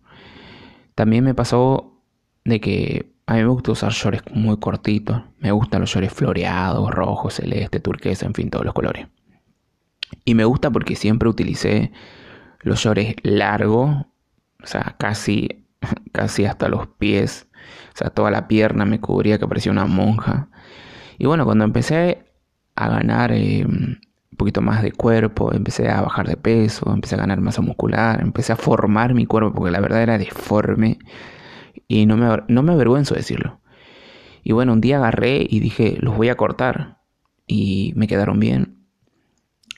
También 0.94 1.24
me 1.24 1.32
pasó 1.32 2.02
de 2.44 2.60
que 2.60 3.14
a 3.24 3.32
mí 3.32 3.40
me 3.40 3.46
gusta 3.46 3.72
usar 3.72 3.92
shorts 3.92 4.30
muy 4.34 4.58
cortitos. 4.58 5.22
Me 5.38 5.52
gustan 5.52 5.80
los 5.80 5.88
shorts 5.88 6.12
floreados, 6.12 6.90
rojos, 6.90 7.32
celeste, 7.32 7.80
turquesa, 7.80 8.26
en 8.26 8.34
fin, 8.34 8.50
todos 8.50 8.66
los 8.66 8.74
colores. 8.74 9.08
Y 10.26 10.34
me 10.34 10.44
gusta 10.44 10.70
porque 10.70 10.96
siempre 10.96 11.30
utilicé 11.30 11.92
los 12.60 12.78
shorts 12.78 13.14
largos, 13.22 14.04
o 14.62 14.66
sea, 14.66 14.96
casi, 14.98 15.64
casi 16.12 16.44
hasta 16.44 16.68
los 16.68 16.88
pies. 16.88 17.48
O 17.94 17.96
sea, 17.96 18.10
toda 18.10 18.30
la 18.30 18.48
pierna 18.48 18.84
me 18.84 19.00
cubría 19.00 19.38
que 19.38 19.48
parecía 19.48 19.72
una 19.72 19.86
monja. 19.86 20.48
Y 21.18 21.26
bueno, 21.26 21.44
cuando 21.44 21.64
empecé 21.64 22.24
a 22.74 22.88
ganar 22.88 23.32
eh, 23.32 23.64
un 23.66 23.98
poquito 24.36 24.62
más 24.62 24.82
de 24.82 24.92
cuerpo, 24.92 25.52
empecé 25.54 25.88
a 25.88 26.02
bajar 26.02 26.26
de 26.26 26.36
peso, 26.36 26.92
empecé 26.92 27.16
a 27.16 27.18
ganar 27.18 27.40
masa 27.40 27.62
muscular, 27.62 28.20
empecé 28.20 28.52
a 28.52 28.56
formar 28.56 29.14
mi 29.14 29.26
cuerpo 29.26 29.52
porque 29.52 29.70
la 29.70 29.80
verdad 29.80 30.02
era 30.02 30.18
deforme. 30.18 30.98
Y 31.88 32.06
no 32.06 32.16
me, 32.16 32.42
no 32.48 32.62
me 32.62 32.72
avergüenzo 32.72 33.14
decirlo. 33.14 33.60
Y 34.42 34.52
bueno, 34.52 34.72
un 34.72 34.80
día 34.80 34.98
agarré 34.98 35.46
y 35.48 35.60
dije, 35.60 35.98
los 36.00 36.16
voy 36.16 36.28
a 36.28 36.36
cortar. 36.36 37.00
Y 37.46 37.92
me 37.96 38.06
quedaron 38.06 38.40
bien 38.40 38.82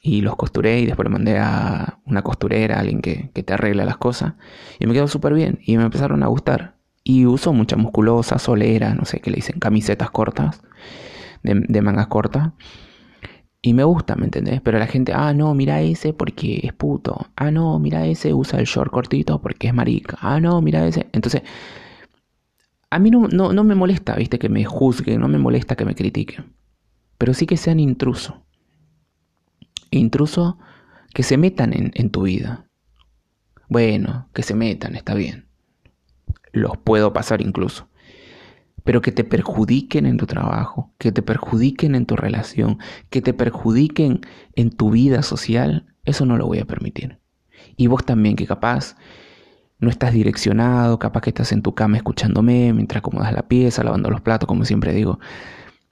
y 0.04 0.20
los 0.20 0.36
costuré 0.36 0.80
y 0.80 0.86
después 0.86 1.06
le 1.06 1.10
mandé 1.10 1.38
a 1.38 1.98
una 2.04 2.20
costurera, 2.20 2.76
a 2.76 2.80
alguien 2.80 3.00
que, 3.00 3.30
te 3.32 3.54
arregla 3.54 3.86
las 3.86 3.96
cosas. 3.96 4.34
Y 4.78 4.86
me 4.86 4.92
quedó 4.92 5.08
súper 5.08 5.32
bien 5.32 5.60
y 5.64 5.78
me 5.78 5.84
empezaron 5.84 6.22
a 6.22 6.26
gustar. 6.26 6.76
Y 7.04 7.26
uso 7.26 7.52
mucha 7.52 7.76
musculosa, 7.76 8.38
solera, 8.38 8.94
no 8.94 9.04
sé 9.04 9.20
qué 9.20 9.30
le 9.30 9.36
dicen, 9.36 9.58
camisetas 9.58 10.10
cortas, 10.10 10.62
de, 11.42 11.82
mangas 11.82 12.06
cortas. 12.06 12.52
Y 13.60 13.74
me 13.74 13.84
gusta, 13.84 14.16
¿me 14.16 14.24
entendés? 14.24 14.60
Pero 14.62 14.78
la 14.78 14.86
gente, 14.86 15.12
ah, 15.14 15.32
no, 15.34 15.54
mira 15.54 15.80
ese 15.82 16.12
porque 16.12 16.60
es 16.62 16.72
puto. 16.72 17.28
Ah, 17.36 17.50
no, 17.50 17.78
mira 17.78 18.06
ese 18.06 18.34
usa 18.34 18.58
el 18.58 18.66
short 18.66 18.90
cortito 18.90 19.40
porque 19.40 19.68
es 19.68 19.74
marica. 19.74 20.18
Ah, 20.20 20.40
no, 20.40 20.60
mira 20.60 20.86
ese. 20.86 21.06
Entonces, 21.12 21.42
a 22.90 22.98
mí 22.98 23.10
no, 23.10 23.28
no, 23.28 23.52
no 23.52 23.64
me 23.64 23.74
molesta, 23.74 24.16
viste, 24.16 24.38
que 24.38 24.48
me 24.48 24.64
juzguen, 24.64 25.20
no 25.20 25.28
me 25.28 25.38
molesta 25.38 25.76
que 25.76 25.84
me 25.84 25.94
critiquen. 25.94 26.54
Pero 27.18 27.34
sí 27.34 27.46
que 27.46 27.56
sean 27.56 27.80
intrusos 27.80 28.34
intruso 29.98 30.58
que 31.12 31.22
se 31.22 31.36
metan 31.36 31.72
en, 31.72 32.10
tu 32.10 32.22
vida. 32.22 32.66
Bueno, 33.68 34.28
que 34.34 34.42
se 34.42 34.54
metan, 34.54 34.96
está 34.96 35.14
bien. 35.14 35.48
Los 36.54 36.78
puedo 36.78 37.12
pasar 37.12 37.42
incluso. 37.42 37.88
Pero 38.84 39.02
que 39.02 39.12
te 39.12 39.24
perjudiquen 39.24 40.06
en 40.06 40.16
tu 40.16 40.26
trabajo, 40.26 40.94
que 40.98 41.10
te 41.10 41.20
perjudiquen 41.20 41.94
en 41.94 42.06
tu 42.06 42.16
relación, 42.16 42.78
que 43.10 43.20
te 43.20 43.34
perjudiquen 43.34 44.20
en 44.54 44.70
tu 44.70 44.90
vida 44.90 45.22
social, 45.22 45.86
eso 46.04 46.26
no 46.26 46.36
lo 46.36 46.46
voy 46.46 46.60
a 46.60 46.64
permitir. 46.64 47.18
Y 47.76 47.88
vos 47.88 48.04
también, 48.04 48.36
que 48.36 48.46
capaz 48.46 48.96
no 49.80 49.90
estás 49.90 50.12
direccionado, 50.12 50.98
capaz 50.98 51.22
que 51.22 51.30
estás 51.30 51.50
en 51.50 51.62
tu 51.62 51.74
cama 51.74 51.96
escuchándome 51.96 52.72
mientras 52.72 53.00
acomodas 53.00 53.32
la 53.32 53.48
pieza, 53.48 53.82
lavando 53.82 54.10
los 54.10 54.20
platos, 54.20 54.46
como 54.46 54.64
siempre 54.64 54.92
digo. 54.92 55.18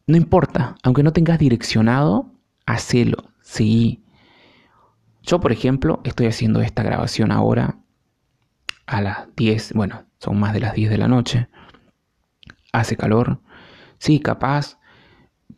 No 0.06 0.16
importa, 0.16 0.76
aunque 0.84 1.02
no 1.02 1.12
tengas 1.12 1.38
direccionado, 1.38 2.32
hacelo, 2.66 3.32
Sí. 3.42 4.04
Yo, 5.22 5.40
por 5.40 5.52
ejemplo, 5.52 6.00
estoy 6.04 6.26
haciendo 6.26 6.62
esta 6.62 6.82
grabación 6.82 7.32
ahora 7.32 7.78
a 8.86 9.00
las 9.00 9.34
10, 9.36 9.72
bueno, 9.74 10.04
son 10.22 10.38
más 10.38 10.52
de 10.52 10.60
las 10.60 10.74
10 10.74 10.88
de 10.88 10.98
la 10.98 11.08
noche. 11.08 11.48
Hace 12.72 12.96
calor. 12.96 13.40
Sí, 13.98 14.20
capaz, 14.20 14.78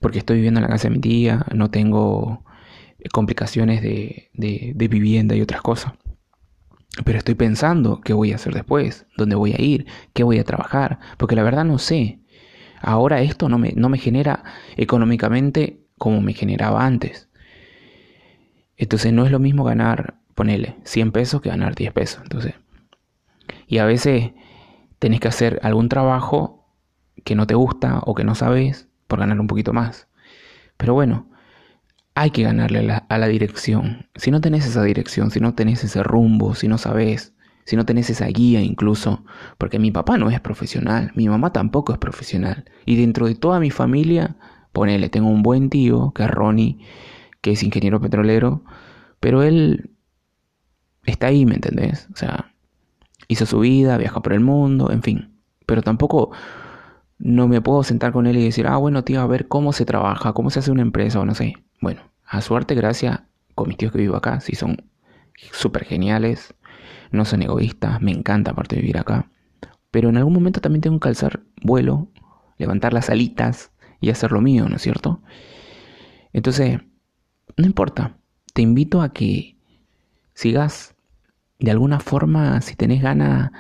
porque 0.01 0.19
estoy 0.19 0.37
viviendo 0.37 0.59
en 0.59 0.63
la 0.63 0.71
casa 0.71 0.89
de 0.89 0.95
mi 0.95 1.01
tía, 1.01 1.45
no 1.55 1.71
tengo 1.71 2.45
complicaciones 3.13 3.83
de, 3.83 4.31
de, 4.33 4.89
vivienda 4.89 5.35
y 5.37 5.43
otras 5.43 5.61
cosas. 5.61 5.93
Pero 7.05 7.19
estoy 7.19 7.35
pensando 7.35 8.01
qué 8.01 8.15
voy 8.15 8.33
a 8.33 8.37
hacer 8.37 8.55
después, 8.55 9.07
dónde 9.19 9.37
voy 9.37 9.53
a 9.53 9.61
ir, 9.61 9.87
qué 10.15 10.23
voy 10.23 10.39
a 10.39 10.45
trabajar, 10.45 10.99
porque 11.19 11.37
la 11.37 11.43
verdad 11.43 11.65
no 11.67 11.79
sé. 11.79 12.21
Ahora 12.81 13.21
esto 13.21 13.51
no 13.51 13.59
me, 13.59 13.73
no 13.73 13.91
me 13.91 13.99
genera 13.99 14.45
económicamente 14.77 15.81
como 15.99 16.23
me 16.23 16.33
generaba 16.33 16.87
antes. 16.87 17.29
Entonces 18.79 19.13
no 19.13 19.27
es 19.27 19.31
lo 19.31 19.39
mismo 19.39 19.65
ganar, 19.65 20.21
ponele, 20.35 20.77
100 20.85 21.13
pesos 21.13 21.43
que 21.43 21.51
ganar 21.51 21.75
10 21.75 21.93
pesos. 21.93 22.23
Entonces, 22.23 22.55
y 23.67 23.79
a 23.79 23.85
veces 23.85 24.33
tenés 25.05 25.21
que 25.21 25.29
hacer 25.29 25.61
algún 25.63 25.91
trabajo 25.91 26.65
que 27.25 27.35
no 27.35 27.47
te 27.47 27.55
gusta 27.55 28.01
o 28.07 28.15
que 28.15 28.25
no 28.25 28.35
sabes 28.35 28.89
por 29.07 29.19
ganar 29.19 29.39
un 29.39 29.47
poquito 29.47 29.75
más. 29.75 30.09
Pero 30.79 30.95
bueno, 30.95 31.29
hay 32.15 32.31
que 32.31 32.43
ganarle 32.43 32.91
a 33.07 33.19
la 33.19 33.29
dirección. 33.29 34.09
Si 34.15 34.31
no 34.31 34.41
tenés 34.41 34.65
esa 34.65 34.83
dirección, 34.83 35.31
si 35.31 35.41
no 35.41 35.55
tenés 35.55 35.85
ese 35.85 36.03
rumbo, 36.03 36.55
si 36.55 36.69
no 36.69 36.79
sabes, 36.79 37.35
si 37.67 37.77
no 37.77 37.85
tenés 37.85 38.09
esa 38.09 38.25
guía 38.29 38.63
incluso, 38.63 39.27
porque 39.59 39.79
mi 39.79 39.91
papá 39.91 40.17
no 40.17 40.31
es 40.31 40.41
profesional, 40.41 41.13
mi 41.15 41.29
mamá 41.29 41.53
tampoco 41.53 41.93
es 41.93 41.99
profesional. 41.99 42.65
Y 42.87 42.97
dentro 42.97 43.27
de 43.27 43.35
toda 43.35 43.61
mi 43.61 43.71
familia, 43.71 44.37
ponele, 44.73 45.11
tengo 45.11 45.29
un 45.29 45.43
buen 45.43 45.69
tío, 45.69 46.13
que 46.15 46.23
es 46.23 46.31
Ronnie, 46.31 46.79
que 47.43 47.51
es 47.51 47.63
ingeniero 47.63 48.01
petrolero, 48.01 48.65
pero 49.21 49.43
él 49.43 49.91
está 51.05 51.27
ahí, 51.27 51.45
¿me 51.45 51.57
entendés? 51.57 52.09
O 52.15 52.17
sea, 52.17 52.54
hizo 53.29 53.47
su 53.47 53.61
vida, 53.61 53.97
viajó 53.99 54.23
por 54.23 54.33
el 54.33 54.41
mundo, 54.41 54.91
en 54.91 55.03
fin. 55.03 55.39
Pero 55.67 55.83
tampoco 55.83 56.31
no 57.19 57.49
me 57.49 57.61
puedo 57.61 57.83
sentar 57.83 58.13
con 58.13 58.27
él 58.27 58.37
y 58.37 58.45
decir, 58.45 58.67
ah, 58.67 58.77
bueno, 58.77 59.05
tío, 59.05 59.21
a 59.21 59.27
ver 59.27 59.49
cómo 59.49 59.73
se 59.73 59.85
trabaja, 59.85 60.33
cómo 60.33 60.51
se 60.51 60.59
hace 60.59 60.71
una 60.71 60.83
empresa 60.83 61.21
o 61.21 61.25
no 61.25 61.35
sé. 61.35 61.55
Bueno, 61.81 62.03
a 62.25 62.41
suerte, 62.41 62.75
gracias 62.75 63.21
con 63.55 63.69
mis 63.69 63.77
tíos 63.77 63.93
que 63.93 63.99
vivo 63.99 64.17
acá, 64.17 64.41
sí 64.41 64.55
son 64.55 64.77
súper 65.53 65.85
geniales, 65.85 66.55
no 67.13 67.25
son 67.25 67.43
egoístas, 67.43 68.01
me 68.01 68.11
encanta 68.11 68.51
aparte 68.51 68.77
vivir 68.77 68.99
acá. 68.99 69.31
Pero 69.91 70.09
en 70.09 70.17
algún 70.17 70.33
momento 70.35 70.61
también 70.61 70.81
tengo 70.81 70.99
que 70.99 71.05
calzar 71.05 71.41
vuelo, 71.63 72.09
levantar 72.59 72.93
las 72.93 73.11
alitas 73.11 73.71
y 74.01 74.11
hacer 74.11 74.33
lo 74.33 74.41
mío, 74.41 74.69
¿no 74.69 74.77
es 74.77 74.83
cierto? 74.83 75.23
Entonces, 76.33 76.81
no 77.57 77.65
importa, 77.65 78.19
te 78.53 78.63
invito 78.63 79.01
a 79.01 79.13
que 79.13 79.57
sigas 80.35 80.94
de 81.59 81.71
alguna 81.71 82.01
forma, 82.01 82.61
si 82.61 82.77
tenés 82.77 83.03
ganas, 83.03 83.51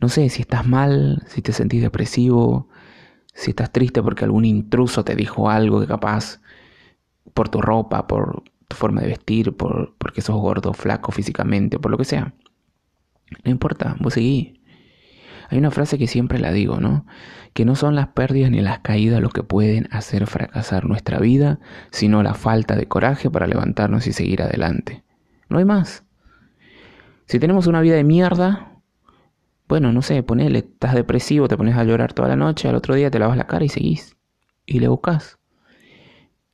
no 0.00 0.08
sé, 0.08 0.28
si 0.28 0.42
estás 0.42 0.66
mal, 0.66 1.22
si 1.26 1.42
te 1.42 1.52
sentís 1.52 1.82
depresivo, 1.82 2.68
si 3.34 3.50
estás 3.50 3.72
triste 3.72 4.02
porque 4.02 4.24
algún 4.24 4.44
intruso 4.44 5.04
te 5.04 5.14
dijo 5.14 5.50
algo 5.50 5.80
que 5.80 5.86
capaz 5.86 6.40
por 7.34 7.48
tu 7.48 7.60
ropa, 7.60 8.06
por 8.06 8.42
tu 8.68 8.76
forma 8.76 9.00
de 9.00 9.08
vestir, 9.08 9.56
por 9.56 9.94
porque 9.98 10.20
sos 10.20 10.36
gordo, 10.36 10.72
flaco 10.74 11.12
físicamente, 11.12 11.78
por 11.78 11.90
lo 11.90 11.98
que 11.98 12.04
sea. 12.04 12.34
No 13.44 13.50
importa, 13.50 13.96
vos 14.00 14.14
seguí. 14.14 14.62
Hay 15.50 15.58
una 15.58 15.70
frase 15.70 15.98
que 15.98 16.06
siempre 16.06 16.38
la 16.38 16.52
digo, 16.52 16.78
¿no? 16.78 17.06
Que 17.54 17.64
no 17.64 17.74
son 17.74 17.94
las 17.94 18.08
pérdidas 18.08 18.50
ni 18.50 18.60
las 18.60 18.80
caídas 18.80 19.22
lo 19.22 19.30
que 19.30 19.42
pueden 19.42 19.88
hacer 19.90 20.26
fracasar 20.26 20.84
nuestra 20.84 21.18
vida, 21.18 21.58
sino 21.90 22.22
la 22.22 22.34
falta 22.34 22.76
de 22.76 22.86
coraje 22.86 23.30
para 23.30 23.46
levantarnos 23.46 24.06
y 24.06 24.12
seguir 24.12 24.42
adelante. 24.42 25.04
No 25.48 25.58
hay 25.58 25.64
más. 25.64 26.04
Si 27.28 27.38
tenemos 27.38 27.66
una 27.66 27.82
vida 27.82 27.94
de 27.94 28.04
mierda, 28.04 28.80
bueno, 29.68 29.92
no 29.92 30.00
sé, 30.00 30.22
ponele, 30.22 30.60
estás 30.60 30.94
depresivo, 30.94 31.46
te 31.46 31.58
pones 31.58 31.76
a 31.76 31.84
llorar 31.84 32.14
toda 32.14 32.28
la 32.28 32.36
noche, 32.36 32.68
al 32.68 32.74
otro 32.74 32.94
día 32.94 33.10
te 33.10 33.18
lavas 33.18 33.36
la 33.36 33.46
cara 33.46 33.66
y 33.66 33.68
seguís. 33.68 34.16
Y 34.64 34.80
le 34.80 34.88
buscas. 34.88 35.38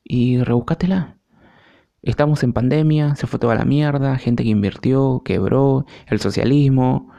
Y 0.02 0.42
rebuscátela. 0.42 1.16
Estamos 2.02 2.42
en 2.42 2.52
pandemia, 2.52 3.14
se 3.14 3.28
fue 3.28 3.38
toda 3.38 3.54
la 3.54 3.64
mierda, 3.64 4.18
gente 4.18 4.42
que 4.42 4.48
invirtió, 4.48 5.22
quebró, 5.24 5.86
el 6.08 6.18
socialismo, 6.18 7.12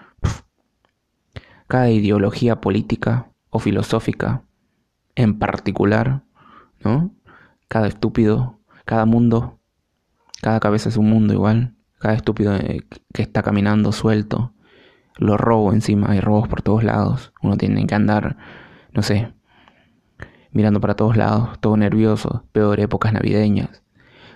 cada 1.67 1.89
ideología 1.89 2.59
política 2.59 3.31
o 3.51 3.59
filosófica 3.59 4.43
en 5.15 5.39
particular, 5.39 6.24
¿no? 6.83 7.15
Cada 7.69 7.88
estúpido, 7.88 8.59
cada 8.83 9.05
mundo, 9.05 9.59
cada 10.41 10.59
cabeza 10.59 10.89
es 10.89 10.97
un 10.97 11.09
mundo 11.09 11.33
igual, 11.33 11.75
cada 12.00 12.16
estúpido 12.16 12.56
eh, 12.56 12.82
que 13.14 13.22
está 13.22 13.44
caminando 13.44 13.92
suelto, 13.92 14.54
lo 15.18 15.38
robo 15.38 15.74
encima, 15.74 16.12
hay 16.12 16.20
robos 16.20 16.48
por 16.48 16.62
todos 16.62 16.84
lados, 16.84 17.34
uno 17.42 17.58
tiene 17.58 17.86
que 17.88 17.96
andar, 17.96 18.38
no 18.94 19.02
sé, 19.02 19.34
mirando 20.52 20.80
para 20.82 20.96
todos 20.96 21.18
lados, 21.18 21.60
todo 21.60 21.78
nervioso, 21.78 22.46
peor 22.52 22.80
épocas 22.80 23.14
navideñas. 23.14 23.84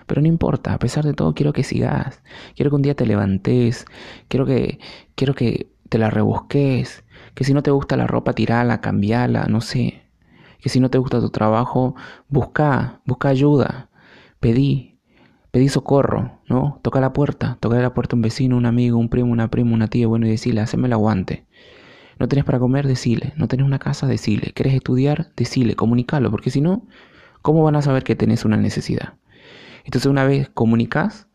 Pero 0.06 0.22
no 0.22 0.28
importa, 0.28 0.74
a 0.74 0.78
pesar 0.78 1.04
de 1.04 1.14
todo 1.14 1.34
quiero 1.34 1.52
que 1.52 1.62
sigas, 1.62 2.22
quiero 2.56 2.70
que 2.70 2.76
un 2.76 2.82
día 2.82 2.94
te 2.94 3.06
levantes, 3.06 3.86
quiero 4.28 4.44
que, 4.44 4.80
quiero 5.14 5.34
que 5.34 5.70
te 5.88 5.98
la 5.98 6.10
rebusques, 6.10 7.04
que 7.34 7.44
si 7.44 7.54
no 7.54 7.62
te 7.62 7.70
gusta 7.70 7.96
la 7.96 8.06
ropa, 8.06 8.32
tirala, 8.32 8.80
cambiala, 8.80 9.46
no 9.46 9.60
sé. 9.60 10.02
Que 10.60 10.68
si 10.68 10.80
no 10.80 10.90
te 10.90 10.98
gusta 10.98 11.20
tu 11.20 11.30
trabajo, 11.30 11.94
busca, 12.28 13.00
busca 13.06 13.28
ayuda. 13.28 13.88
pedí, 14.40 14.89
pedí 15.50 15.68
socorro, 15.68 16.40
¿no? 16.48 16.78
Toca 16.82 17.00
la 17.00 17.12
puerta, 17.12 17.58
toca 17.60 17.78
la 17.80 17.94
puerta 17.94 18.14
a 18.14 18.16
un 18.16 18.22
vecino, 18.22 18.56
un 18.56 18.66
amigo, 18.66 18.98
un 18.98 19.08
primo, 19.08 19.32
una 19.32 19.50
prima, 19.50 19.72
una 19.72 19.88
tía, 19.88 20.06
bueno, 20.06 20.26
y 20.26 20.30
decirle, 20.30 20.60
haceme 20.60 20.86
el 20.86 20.92
aguante. 20.92 21.46
No 22.18 22.28
tenés 22.28 22.44
para 22.44 22.58
comer, 22.58 22.86
decile. 22.86 23.32
No 23.36 23.48
tenés 23.48 23.66
una 23.66 23.78
casa, 23.78 24.06
decile. 24.06 24.52
¿Querés 24.54 24.74
estudiar? 24.74 25.32
Decile, 25.36 25.74
comunicalo, 25.74 26.30
porque 26.30 26.50
si 26.50 26.60
no, 26.60 26.86
¿cómo 27.42 27.62
van 27.62 27.76
a 27.76 27.82
saber 27.82 28.04
que 28.04 28.14
tenés 28.14 28.44
una 28.44 28.58
necesidad? 28.58 29.14
Entonces 29.84 30.10
una 30.10 30.24
vez 30.24 30.50
comunicas, 30.50 31.28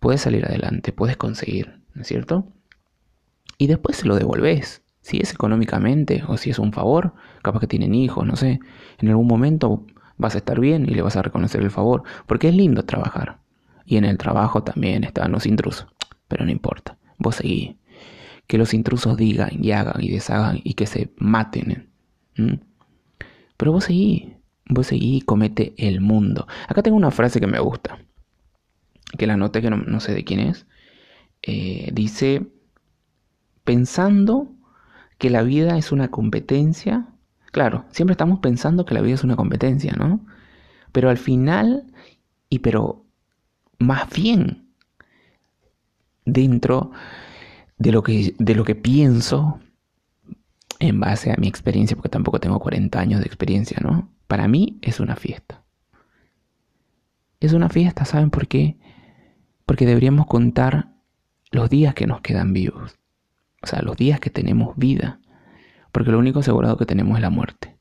puedes 0.00 0.22
salir 0.22 0.46
adelante, 0.46 0.92
puedes 0.92 1.16
conseguir, 1.16 1.82
¿no 1.94 2.02
es 2.02 2.08
cierto? 2.08 2.46
Y 3.58 3.66
después 3.66 3.96
se 3.96 4.06
lo 4.06 4.16
devolvés. 4.16 4.82
Si 5.02 5.18
es 5.18 5.32
económicamente 5.32 6.24
o 6.26 6.36
si 6.36 6.50
es 6.50 6.58
un 6.58 6.72
favor, 6.72 7.12
capaz 7.42 7.60
que 7.60 7.66
tienen 7.68 7.94
hijos, 7.94 8.26
no 8.26 8.36
sé. 8.36 8.58
En 8.98 9.08
algún 9.08 9.28
momento 9.28 9.86
vas 10.18 10.34
a 10.34 10.38
estar 10.38 10.60
bien 10.60 10.88
y 10.88 10.94
le 10.94 11.02
vas 11.02 11.16
a 11.16 11.22
reconocer 11.22 11.62
el 11.62 11.70
favor, 11.70 12.02
porque 12.26 12.48
es 12.48 12.54
lindo 12.54 12.84
trabajar. 12.84 13.38
Y 13.84 13.96
en 13.96 14.04
el 14.04 14.18
trabajo 14.18 14.62
también 14.62 15.04
están 15.04 15.32
los 15.32 15.46
intrusos, 15.46 15.86
pero 16.28 16.44
no 16.44 16.50
importa, 16.50 16.96
vos 17.18 17.36
seguís 17.36 17.76
que 18.46 18.58
los 18.58 18.74
intrusos 18.74 19.16
digan 19.16 19.50
y 19.62 19.72
hagan 19.72 20.02
y 20.02 20.10
deshagan 20.10 20.60
y 20.62 20.74
que 20.74 20.86
se 20.86 21.10
maten. 21.16 21.88
Pero 23.56 23.72
vos 23.72 23.84
seguí, 23.84 24.36
vos 24.68 24.86
seguí 24.86 25.16
y 25.18 25.20
comete 25.22 25.74
el 25.76 26.00
mundo. 26.00 26.46
Acá 26.68 26.82
tengo 26.82 26.96
una 26.96 27.10
frase 27.10 27.40
que 27.40 27.46
me 27.46 27.58
gusta, 27.58 27.98
que 29.18 29.26
la 29.26 29.36
noté 29.36 29.62
que 29.62 29.70
no, 29.70 30.00
sé 30.00 30.14
de 30.14 30.24
quién 30.24 30.40
es. 30.40 30.66
Eh, 31.42 31.90
dice, 31.92 32.46
pensando 33.64 34.52
que 35.18 35.30
la 35.30 35.42
vida 35.42 35.76
es 35.76 35.92
una 35.92 36.10
competencia. 36.10 37.08
Claro, 37.56 37.86
siempre 37.88 38.12
estamos 38.12 38.40
pensando 38.40 38.84
que 38.84 38.92
la 38.92 39.00
vida 39.00 39.14
es 39.14 39.24
una 39.24 39.34
competencia, 39.34 39.94
¿no? 39.94 40.20
Pero 40.92 41.08
al 41.08 41.16
final, 41.16 41.90
y 42.50 42.58
pero 42.58 43.06
más 43.78 44.10
bien, 44.10 44.68
dentro 46.26 46.90
de 47.78 47.92
lo 47.92 48.02
que, 48.02 48.34
de 48.38 48.54
lo 48.54 48.62
que 48.62 48.74
pienso 48.74 49.58
en 50.80 51.00
base 51.00 51.32
a 51.32 51.36
mi 51.38 51.48
experiencia, 51.48 51.96
porque 51.96 52.10
tampoco 52.10 52.40
tengo 52.40 52.60
40 52.60 53.00
años 53.00 53.20
de 53.20 53.26
experiencia, 53.26 53.78
¿no? 53.82 54.12
Para 54.26 54.48
mí 54.48 54.78
es 54.82 55.00
una 55.00 55.16
fiesta. 55.16 55.64
Es 57.40 57.54
una 57.54 57.70
fiesta, 57.70 58.04
¿saben 58.04 58.28
por 58.28 58.48
qué? 58.48 58.76
Porque 59.64 59.86
deberíamos 59.86 60.26
contar 60.26 60.92
los 61.52 61.70
días 61.70 61.94
que 61.94 62.06
nos 62.06 62.20
quedan 62.20 62.52
vivos. 62.52 62.98
O 63.62 63.66
sea, 63.66 63.80
los 63.80 63.96
días 63.96 64.20
que 64.20 64.28
tenemos 64.28 64.76
vida. 64.76 65.20
Porque 65.96 66.10
lo 66.12 66.18
único 66.18 66.40
asegurado 66.40 66.76
que 66.76 66.84
tenemos 66.84 67.16
es 67.16 67.22
la 67.22 67.30
muerte. 67.30 67.78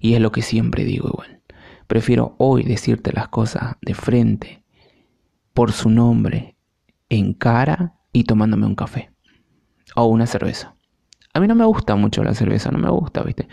Y 0.00 0.14
es 0.14 0.20
lo 0.20 0.32
que 0.32 0.42
siempre 0.42 0.84
digo 0.84 1.06
igual. 1.06 1.40
Prefiero 1.86 2.34
hoy 2.36 2.64
decirte 2.64 3.12
las 3.12 3.28
cosas 3.28 3.76
de 3.80 3.94
frente, 3.94 4.64
por 5.54 5.70
su 5.70 5.88
nombre, 5.88 6.56
en 7.08 7.34
cara 7.34 7.94
y 8.12 8.24
tomándome 8.24 8.66
un 8.66 8.74
café 8.74 9.12
o 9.94 10.06
una 10.06 10.26
cerveza. 10.26 10.74
A 11.32 11.38
mí 11.38 11.46
no 11.46 11.54
me 11.54 11.64
gusta 11.64 11.94
mucho 11.94 12.24
la 12.24 12.34
cerveza, 12.34 12.72
no 12.72 12.78
me 12.78 12.90
gusta, 12.90 13.22
¿viste? 13.22 13.46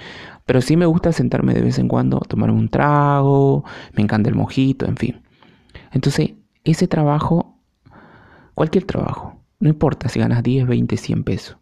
Pero 0.48 0.62
sí 0.62 0.78
me 0.78 0.88
gusta 0.88 1.12
sentarme 1.12 1.54
de 1.54 1.62
vez 1.62 1.78
en 1.78 1.88
cuando, 1.88 2.18
tomar 2.22 2.50
un 2.50 2.70
trago, 2.70 3.66
me 3.94 4.02
encanta 4.02 4.32
el 4.32 4.36
mojito, 4.36 4.88
en 4.88 4.98
fin. 4.98 5.22
Entonces, 5.92 6.34
ese 6.64 6.88
trabajo, 6.88 7.62
cualquier 8.56 8.86
trabajo, 8.86 9.44
no 9.60 9.70
importa 9.70 10.10
si 10.10 10.20
ganas 10.20 10.42
10, 10.42 10.66
20, 10.66 10.98
100 10.98 11.24
pesos, 11.24 11.58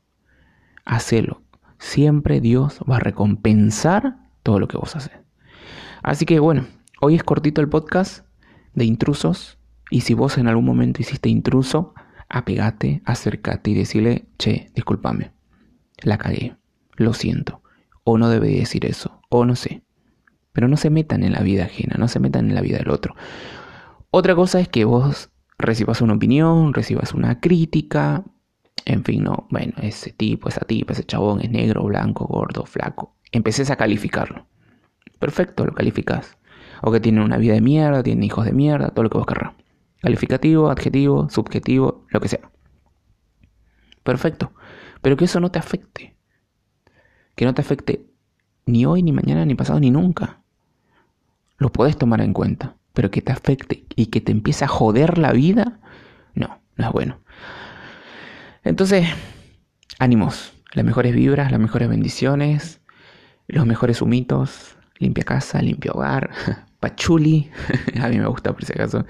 hacelo. 0.85 1.42
Siempre 1.83 2.39
Dios 2.39 2.79
va 2.89 2.95
a 2.95 2.99
recompensar 3.01 4.15
todo 4.41 4.57
lo 4.57 4.69
que 4.69 4.77
vos 4.77 4.95
haces. 4.95 5.11
Así 6.01 6.25
que 6.25 6.39
bueno, 6.39 6.65
hoy 7.01 7.15
es 7.15 7.23
cortito 7.23 7.59
el 7.59 7.67
podcast 7.67 8.25
de 8.73 8.85
intrusos. 8.85 9.59
Y 9.91 10.01
si 10.01 10.13
vos 10.13 10.37
en 10.37 10.47
algún 10.47 10.63
momento 10.63 11.01
hiciste 11.01 11.27
intruso, 11.27 11.93
apegate, 12.29 13.01
acércate 13.03 13.71
y 13.71 13.73
decirle, 13.73 14.25
che, 14.39 14.71
discúlpame, 14.73 15.33
la 16.01 16.17
cagué, 16.17 16.55
lo 16.95 17.13
siento, 17.13 17.61
o 18.05 18.17
no 18.17 18.29
debe 18.29 18.47
decir 18.47 18.85
eso, 18.85 19.19
o 19.29 19.45
no 19.45 19.57
sé. 19.57 19.83
Pero 20.53 20.69
no 20.69 20.77
se 20.77 20.89
metan 20.89 21.21
en 21.21 21.33
la 21.33 21.41
vida 21.41 21.65
ajena, 21.65 21.97
no 21.99 22.07
se 22.07 22.21
metan 22.21 22.47
en 22.47 22.55
la 22.55 22.61
vida 22.61 22.77
del 22.77 22.89
otro. 22.89 23.13
Otra 24.09 24.35
cosa 24.35 24.61
es 24.61 24.69
que 24.69 24.85
vos 24.85 25.31
recibas 25.59 26.01
una 26.01 26.13
opinión, 26.13 26.73
recibas 26.73 27.13
una 27.13 27.41
crítica, 27.41 28.23
en 28.85 29.03
fin, 29.03 29.23
no, 29.23 29.47
bueno, 29.49 29.73
ese 29.81 30.11
tipo, 30.11 30.49
esa 30.49 30.61
tipa, 30.61 30.93
ese 30.93 31.05
chabón 31.05 31.41
es 31.41 31.49
negro, 31.49 31.83
blanco, 31.83 32.25
gordo, 32.25 32.65
flaco. 32.65 33.15
Empeces 33.31 33.69
a 33.71 33.75
calificarlo. 33.77 34.47
Perfecto, 35.19 35.65
lo 35.65 35.73
calificás. 35.73 36.37
O 36.81 36.91
que 36.91 36.99
tiene 36.99 37.23
una 37.23 37.37
vida 37.37 37.53
de 37.53 37.61
mierda, 37.61 38.03
tiene 38.03 38.25
hijos 38.25 38.45
de 38.45 38.51
mierda, 38.51 38.89
todo 38.89 39.03
lo 39.03 39.09
que 39.09 39.17
vos 39.17 39.27
querrás. 39.27 39.53
Calificativo, 40.01 40.69
adjetivo, 40.69 41.29
subjetivo, 41.29 42.05
lo 42.09 42.19
que 42.19 42.27
sea. 42.27 42.51
Perfecto. 44.03 44.51
Pero 45.01 45.15
que 45.15 45.25
eso 45.25 45.39
no 45.39 45.49
te 45.49 45.59
afecte. 45.59 46.17
Que 47.35 47.45
no 47.45 47.53
te 47.53 47.61
afecte 47.61 48.05
ni 48.65 48.85
hoy, 48.85 49.01
ni 49.01 49.13
mañana, 49.13 49.45
ni 49.45 49.55
pasado, 49.55 49.79
ni 49.79 49.91
nunca. 49.91 50.43
Lo 51.57 51.71
puedes 51.71 51.97
tomar 51.97 52.19
en 52.19 52.33
cuenta. 52.33 52.75
Pero 52.91 53.09
que 53.11 53.21
te 53.21 53.31
afecte 53.31 53.85
y 53.95 54.07
que 54.07 54.19
te 54.19 54.33
empiece 54.33 54.65
a 54.65 54.67
joder 54.67 55.17
la 55.17 55.31
vida, 55.31 55.79
no, 56.35 56.61
no 56.75 56.85
es 56.85 56.91
bueno. 56.91 57.22
Entonces, 58.63 59.07
ánimos. 59.99 60.53
Las 60.73 60.85
mejores 60.85 61.13
vibras, 61.13 61.51
las 61.51 61.59
mejores 61.59 61.87
bendiciones, 61.87 62.81
los 63.47 63.65
mejores 63.65 64.01
humitos, 64.01 64.75
limpia 64.97 65.23
casa, 65.23 65.61
limpio 65.61 65.93
hogar, 65.93 66.31
pachuli, 66.79 67.51
a 68.01 68.07
mí 68.09 68.17
me 68.17 68.27
gusta 68.27 68.53
por 68.53 68.65
si 68.65 68.73
acaso. 68.73 69.05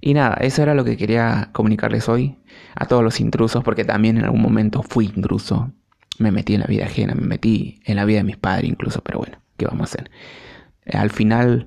Y 0.00 0.14
nada, 0.14 0.36
eso 0.40 0.62
era 0.62 0.74
lo 0.74 0.84
que 0.84 0.96
quería 0.96 1.50
comunicarles 1.52 2.08
hoy 2.08 2.38
a 2.74 2.86
todos 2.86 3.04
los 3.04 3.20
intrusos, 3.20 3.62
porque 3.62 3.84
también 3.84 4.16
en 4.16 4.24
algún 4.24 4.42
momento 4.42 4.82
fui 4.82 5.12
intruso. 5.14 5.70
Me 6.18 6.32
metí 6.32 6.54
en 6.54 6.60
la 6.60 6.66
vida 6.66 6.86
ajena, 6.86 7.14
me 7.14 7.26
metí 7.26 7.80
en 7.84 7.96
la 7.96 8.04
vida 8.04 8.18
de 8.18 8.24
mis 8.24 8.36
padres 8.36 8.68
incluso, 8.68 9.02
pero 9.02 9.18
bueno, 9.18 9.38
¿qué 9.56 9.66
vamos 9.66 9.82
a 9.82 9.84
hacer? 9.84 10.10
Al 10.92 11.10
final, 11.10 11.66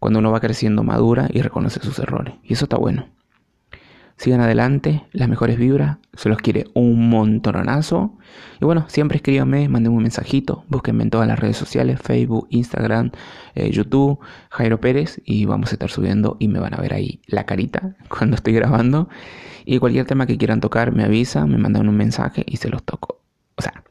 cuando 0.00 0.18
uno 0.18 0.32
va 0.32 0.40
creciendo, 0.40 0.82
madura 0.82 1.28
y 1.32 1.42
reconoce 1.42 1.80
sus 1.80 1.98
errores. 1.98 2.34
Y 2.42 2.54
eso 2.54 2.64
está 2.64 2.76
bueno. 2.76 3.13
Sigan 4.16 4.40
adelante, 4.40 5.04
las 5.12 5.28
mejores 5.28 5.58
vibras, 5.58 5.98
se 6.14 6.28
los 6.28 6.38
quiere 6.38 6.66
un 6.74 7.08
montonazo. 7.08 8.16
Y 8.60 8.64
bueno, 8.64 8.84
siempre 8.88 9.16
escríbanme, 9.16 9.68
manden 9.68 9.92
un 9.92 10.02
mensajito, 10.02 10.64
búsquenme 10.68 11.02
en 11.02 11.10
todas 11.10 11.26
las 11.26 11.38
redes 11.38 11.56
sociales, 11.56 12.00
Facebook, 12.00 12.46
Instagram, 12.50 13.10
eh, 13.54 13.70
YouTube, 13.70 14.20
Jairo 14.50 14.80
Pérez, 14.80 15.20
y 15.24 15.46
vamos 15.46 15.70
a 15.70 15.74
estar 15.74 15.90
subiendo 15.90 16.36
y 16.38 16.48
me 16.48 16.60
van 16.60 16.74
a 16.74 16.76
ver 16.78 16.94
ahí 16.94 17.20
la 17.26 17.44
carita 17.44 17.96
cuando 18.08 18.36
estoy 18.36 18.54
grabando. 18.54 19.08
Y 19.64 19.78
cualquier 19.78 20.06
tema 20.06 20.26
que 20.26 20.38
quieran 20.38 20.60
tocar, 20.60 20.92
me 20.92 21.04
avisan, 21.04 21.50
me 21.50 21.58
mandan 21.58 21.88
un 21.88 21.96
mensaje 21.96 22.44
y 22.46 22.58
se 22.58 22.68
los 22.68 22.84
toco. 22.84 23.20
O 23.56 23.62
sea, 23.62 23.82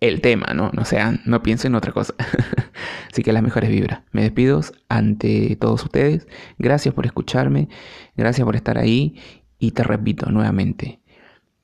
el 0.00 0.20
tema, 0.20 0.52
¿no? 0.54 0.70
No 0.72 0.84
sean, 0.84 1.20
no 1.24 1.42
piensen 1.42 1.72
en 1.72 1.76
otra 1.76 1.92
cosa. 1.92 2.14
Así 3.10 3.22
que 3.22 3.32
las 3.32 3.42
mejores 3.42 3.70
vibras. 3.70 4.00
Me 4.12 4.22
despido 4.22 4.60
ante 4.88 5.56
todos 5.56 5.84
ustedes. 5.84 6.26
Gracias 6.58 6.94
por 6.94 7.06
escucharme, 7.06 7.68
gracias 8.16 8.44
por 8.44 8.56
estar 8.56 8.78
ahí 8.78 9.16
y 9.62 9.70
te 9.70 9.84
repito 9.84 10.28
nuevamente, 10.32 10.98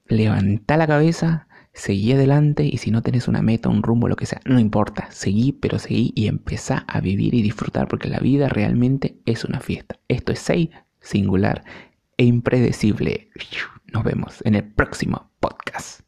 levanta 0.06 0.76
la 0.76 0.87
cabeza, 0.87 1.48
seguí 1.72 2.12
adelante 2.12 2.62
y 2.64 2.76
si 2.76 2.92
no 2.92 3.02
tenés 3.02 3.26
una 3.26 3.42
meta, 3.42 3.68
un 3.68 3.82
rumbo, 3.82 4.06
lo 4.06 4.14
que 4.14 4.24
sea, 4.24 4.40
no 4.44 4.61
importa, 4.61 5.08
seguí, 5.11 5.50
pero 5.50 5.80
seguí 5.80 6.12
y 6.14 6.28
empezá 6.28 6.84
a 6.87 7.00
vivir 7.00 7.34
y 7.34 7.42
disfrutar 7.42 7.88
porque 7.88 8.08
la 8.08 8.20
vida 8.20 8.48
realmente 8.48 9.18
es 9.26 9.44
una 9.44 9.58
fiesta. 9.58 9.98
Esto 10.06 10.30
es 10.30 10.38
6, 10.38 10.68
singular 11.00 11.64
e 12.16 12.24
impredecible. 12.24 13.30
Nos 13.92 14.04
vemos 14.04 14.42
en 14.44 14.54
el 14.54 14.62
próximo 14.62 15.32
podcast. 15.40 16.08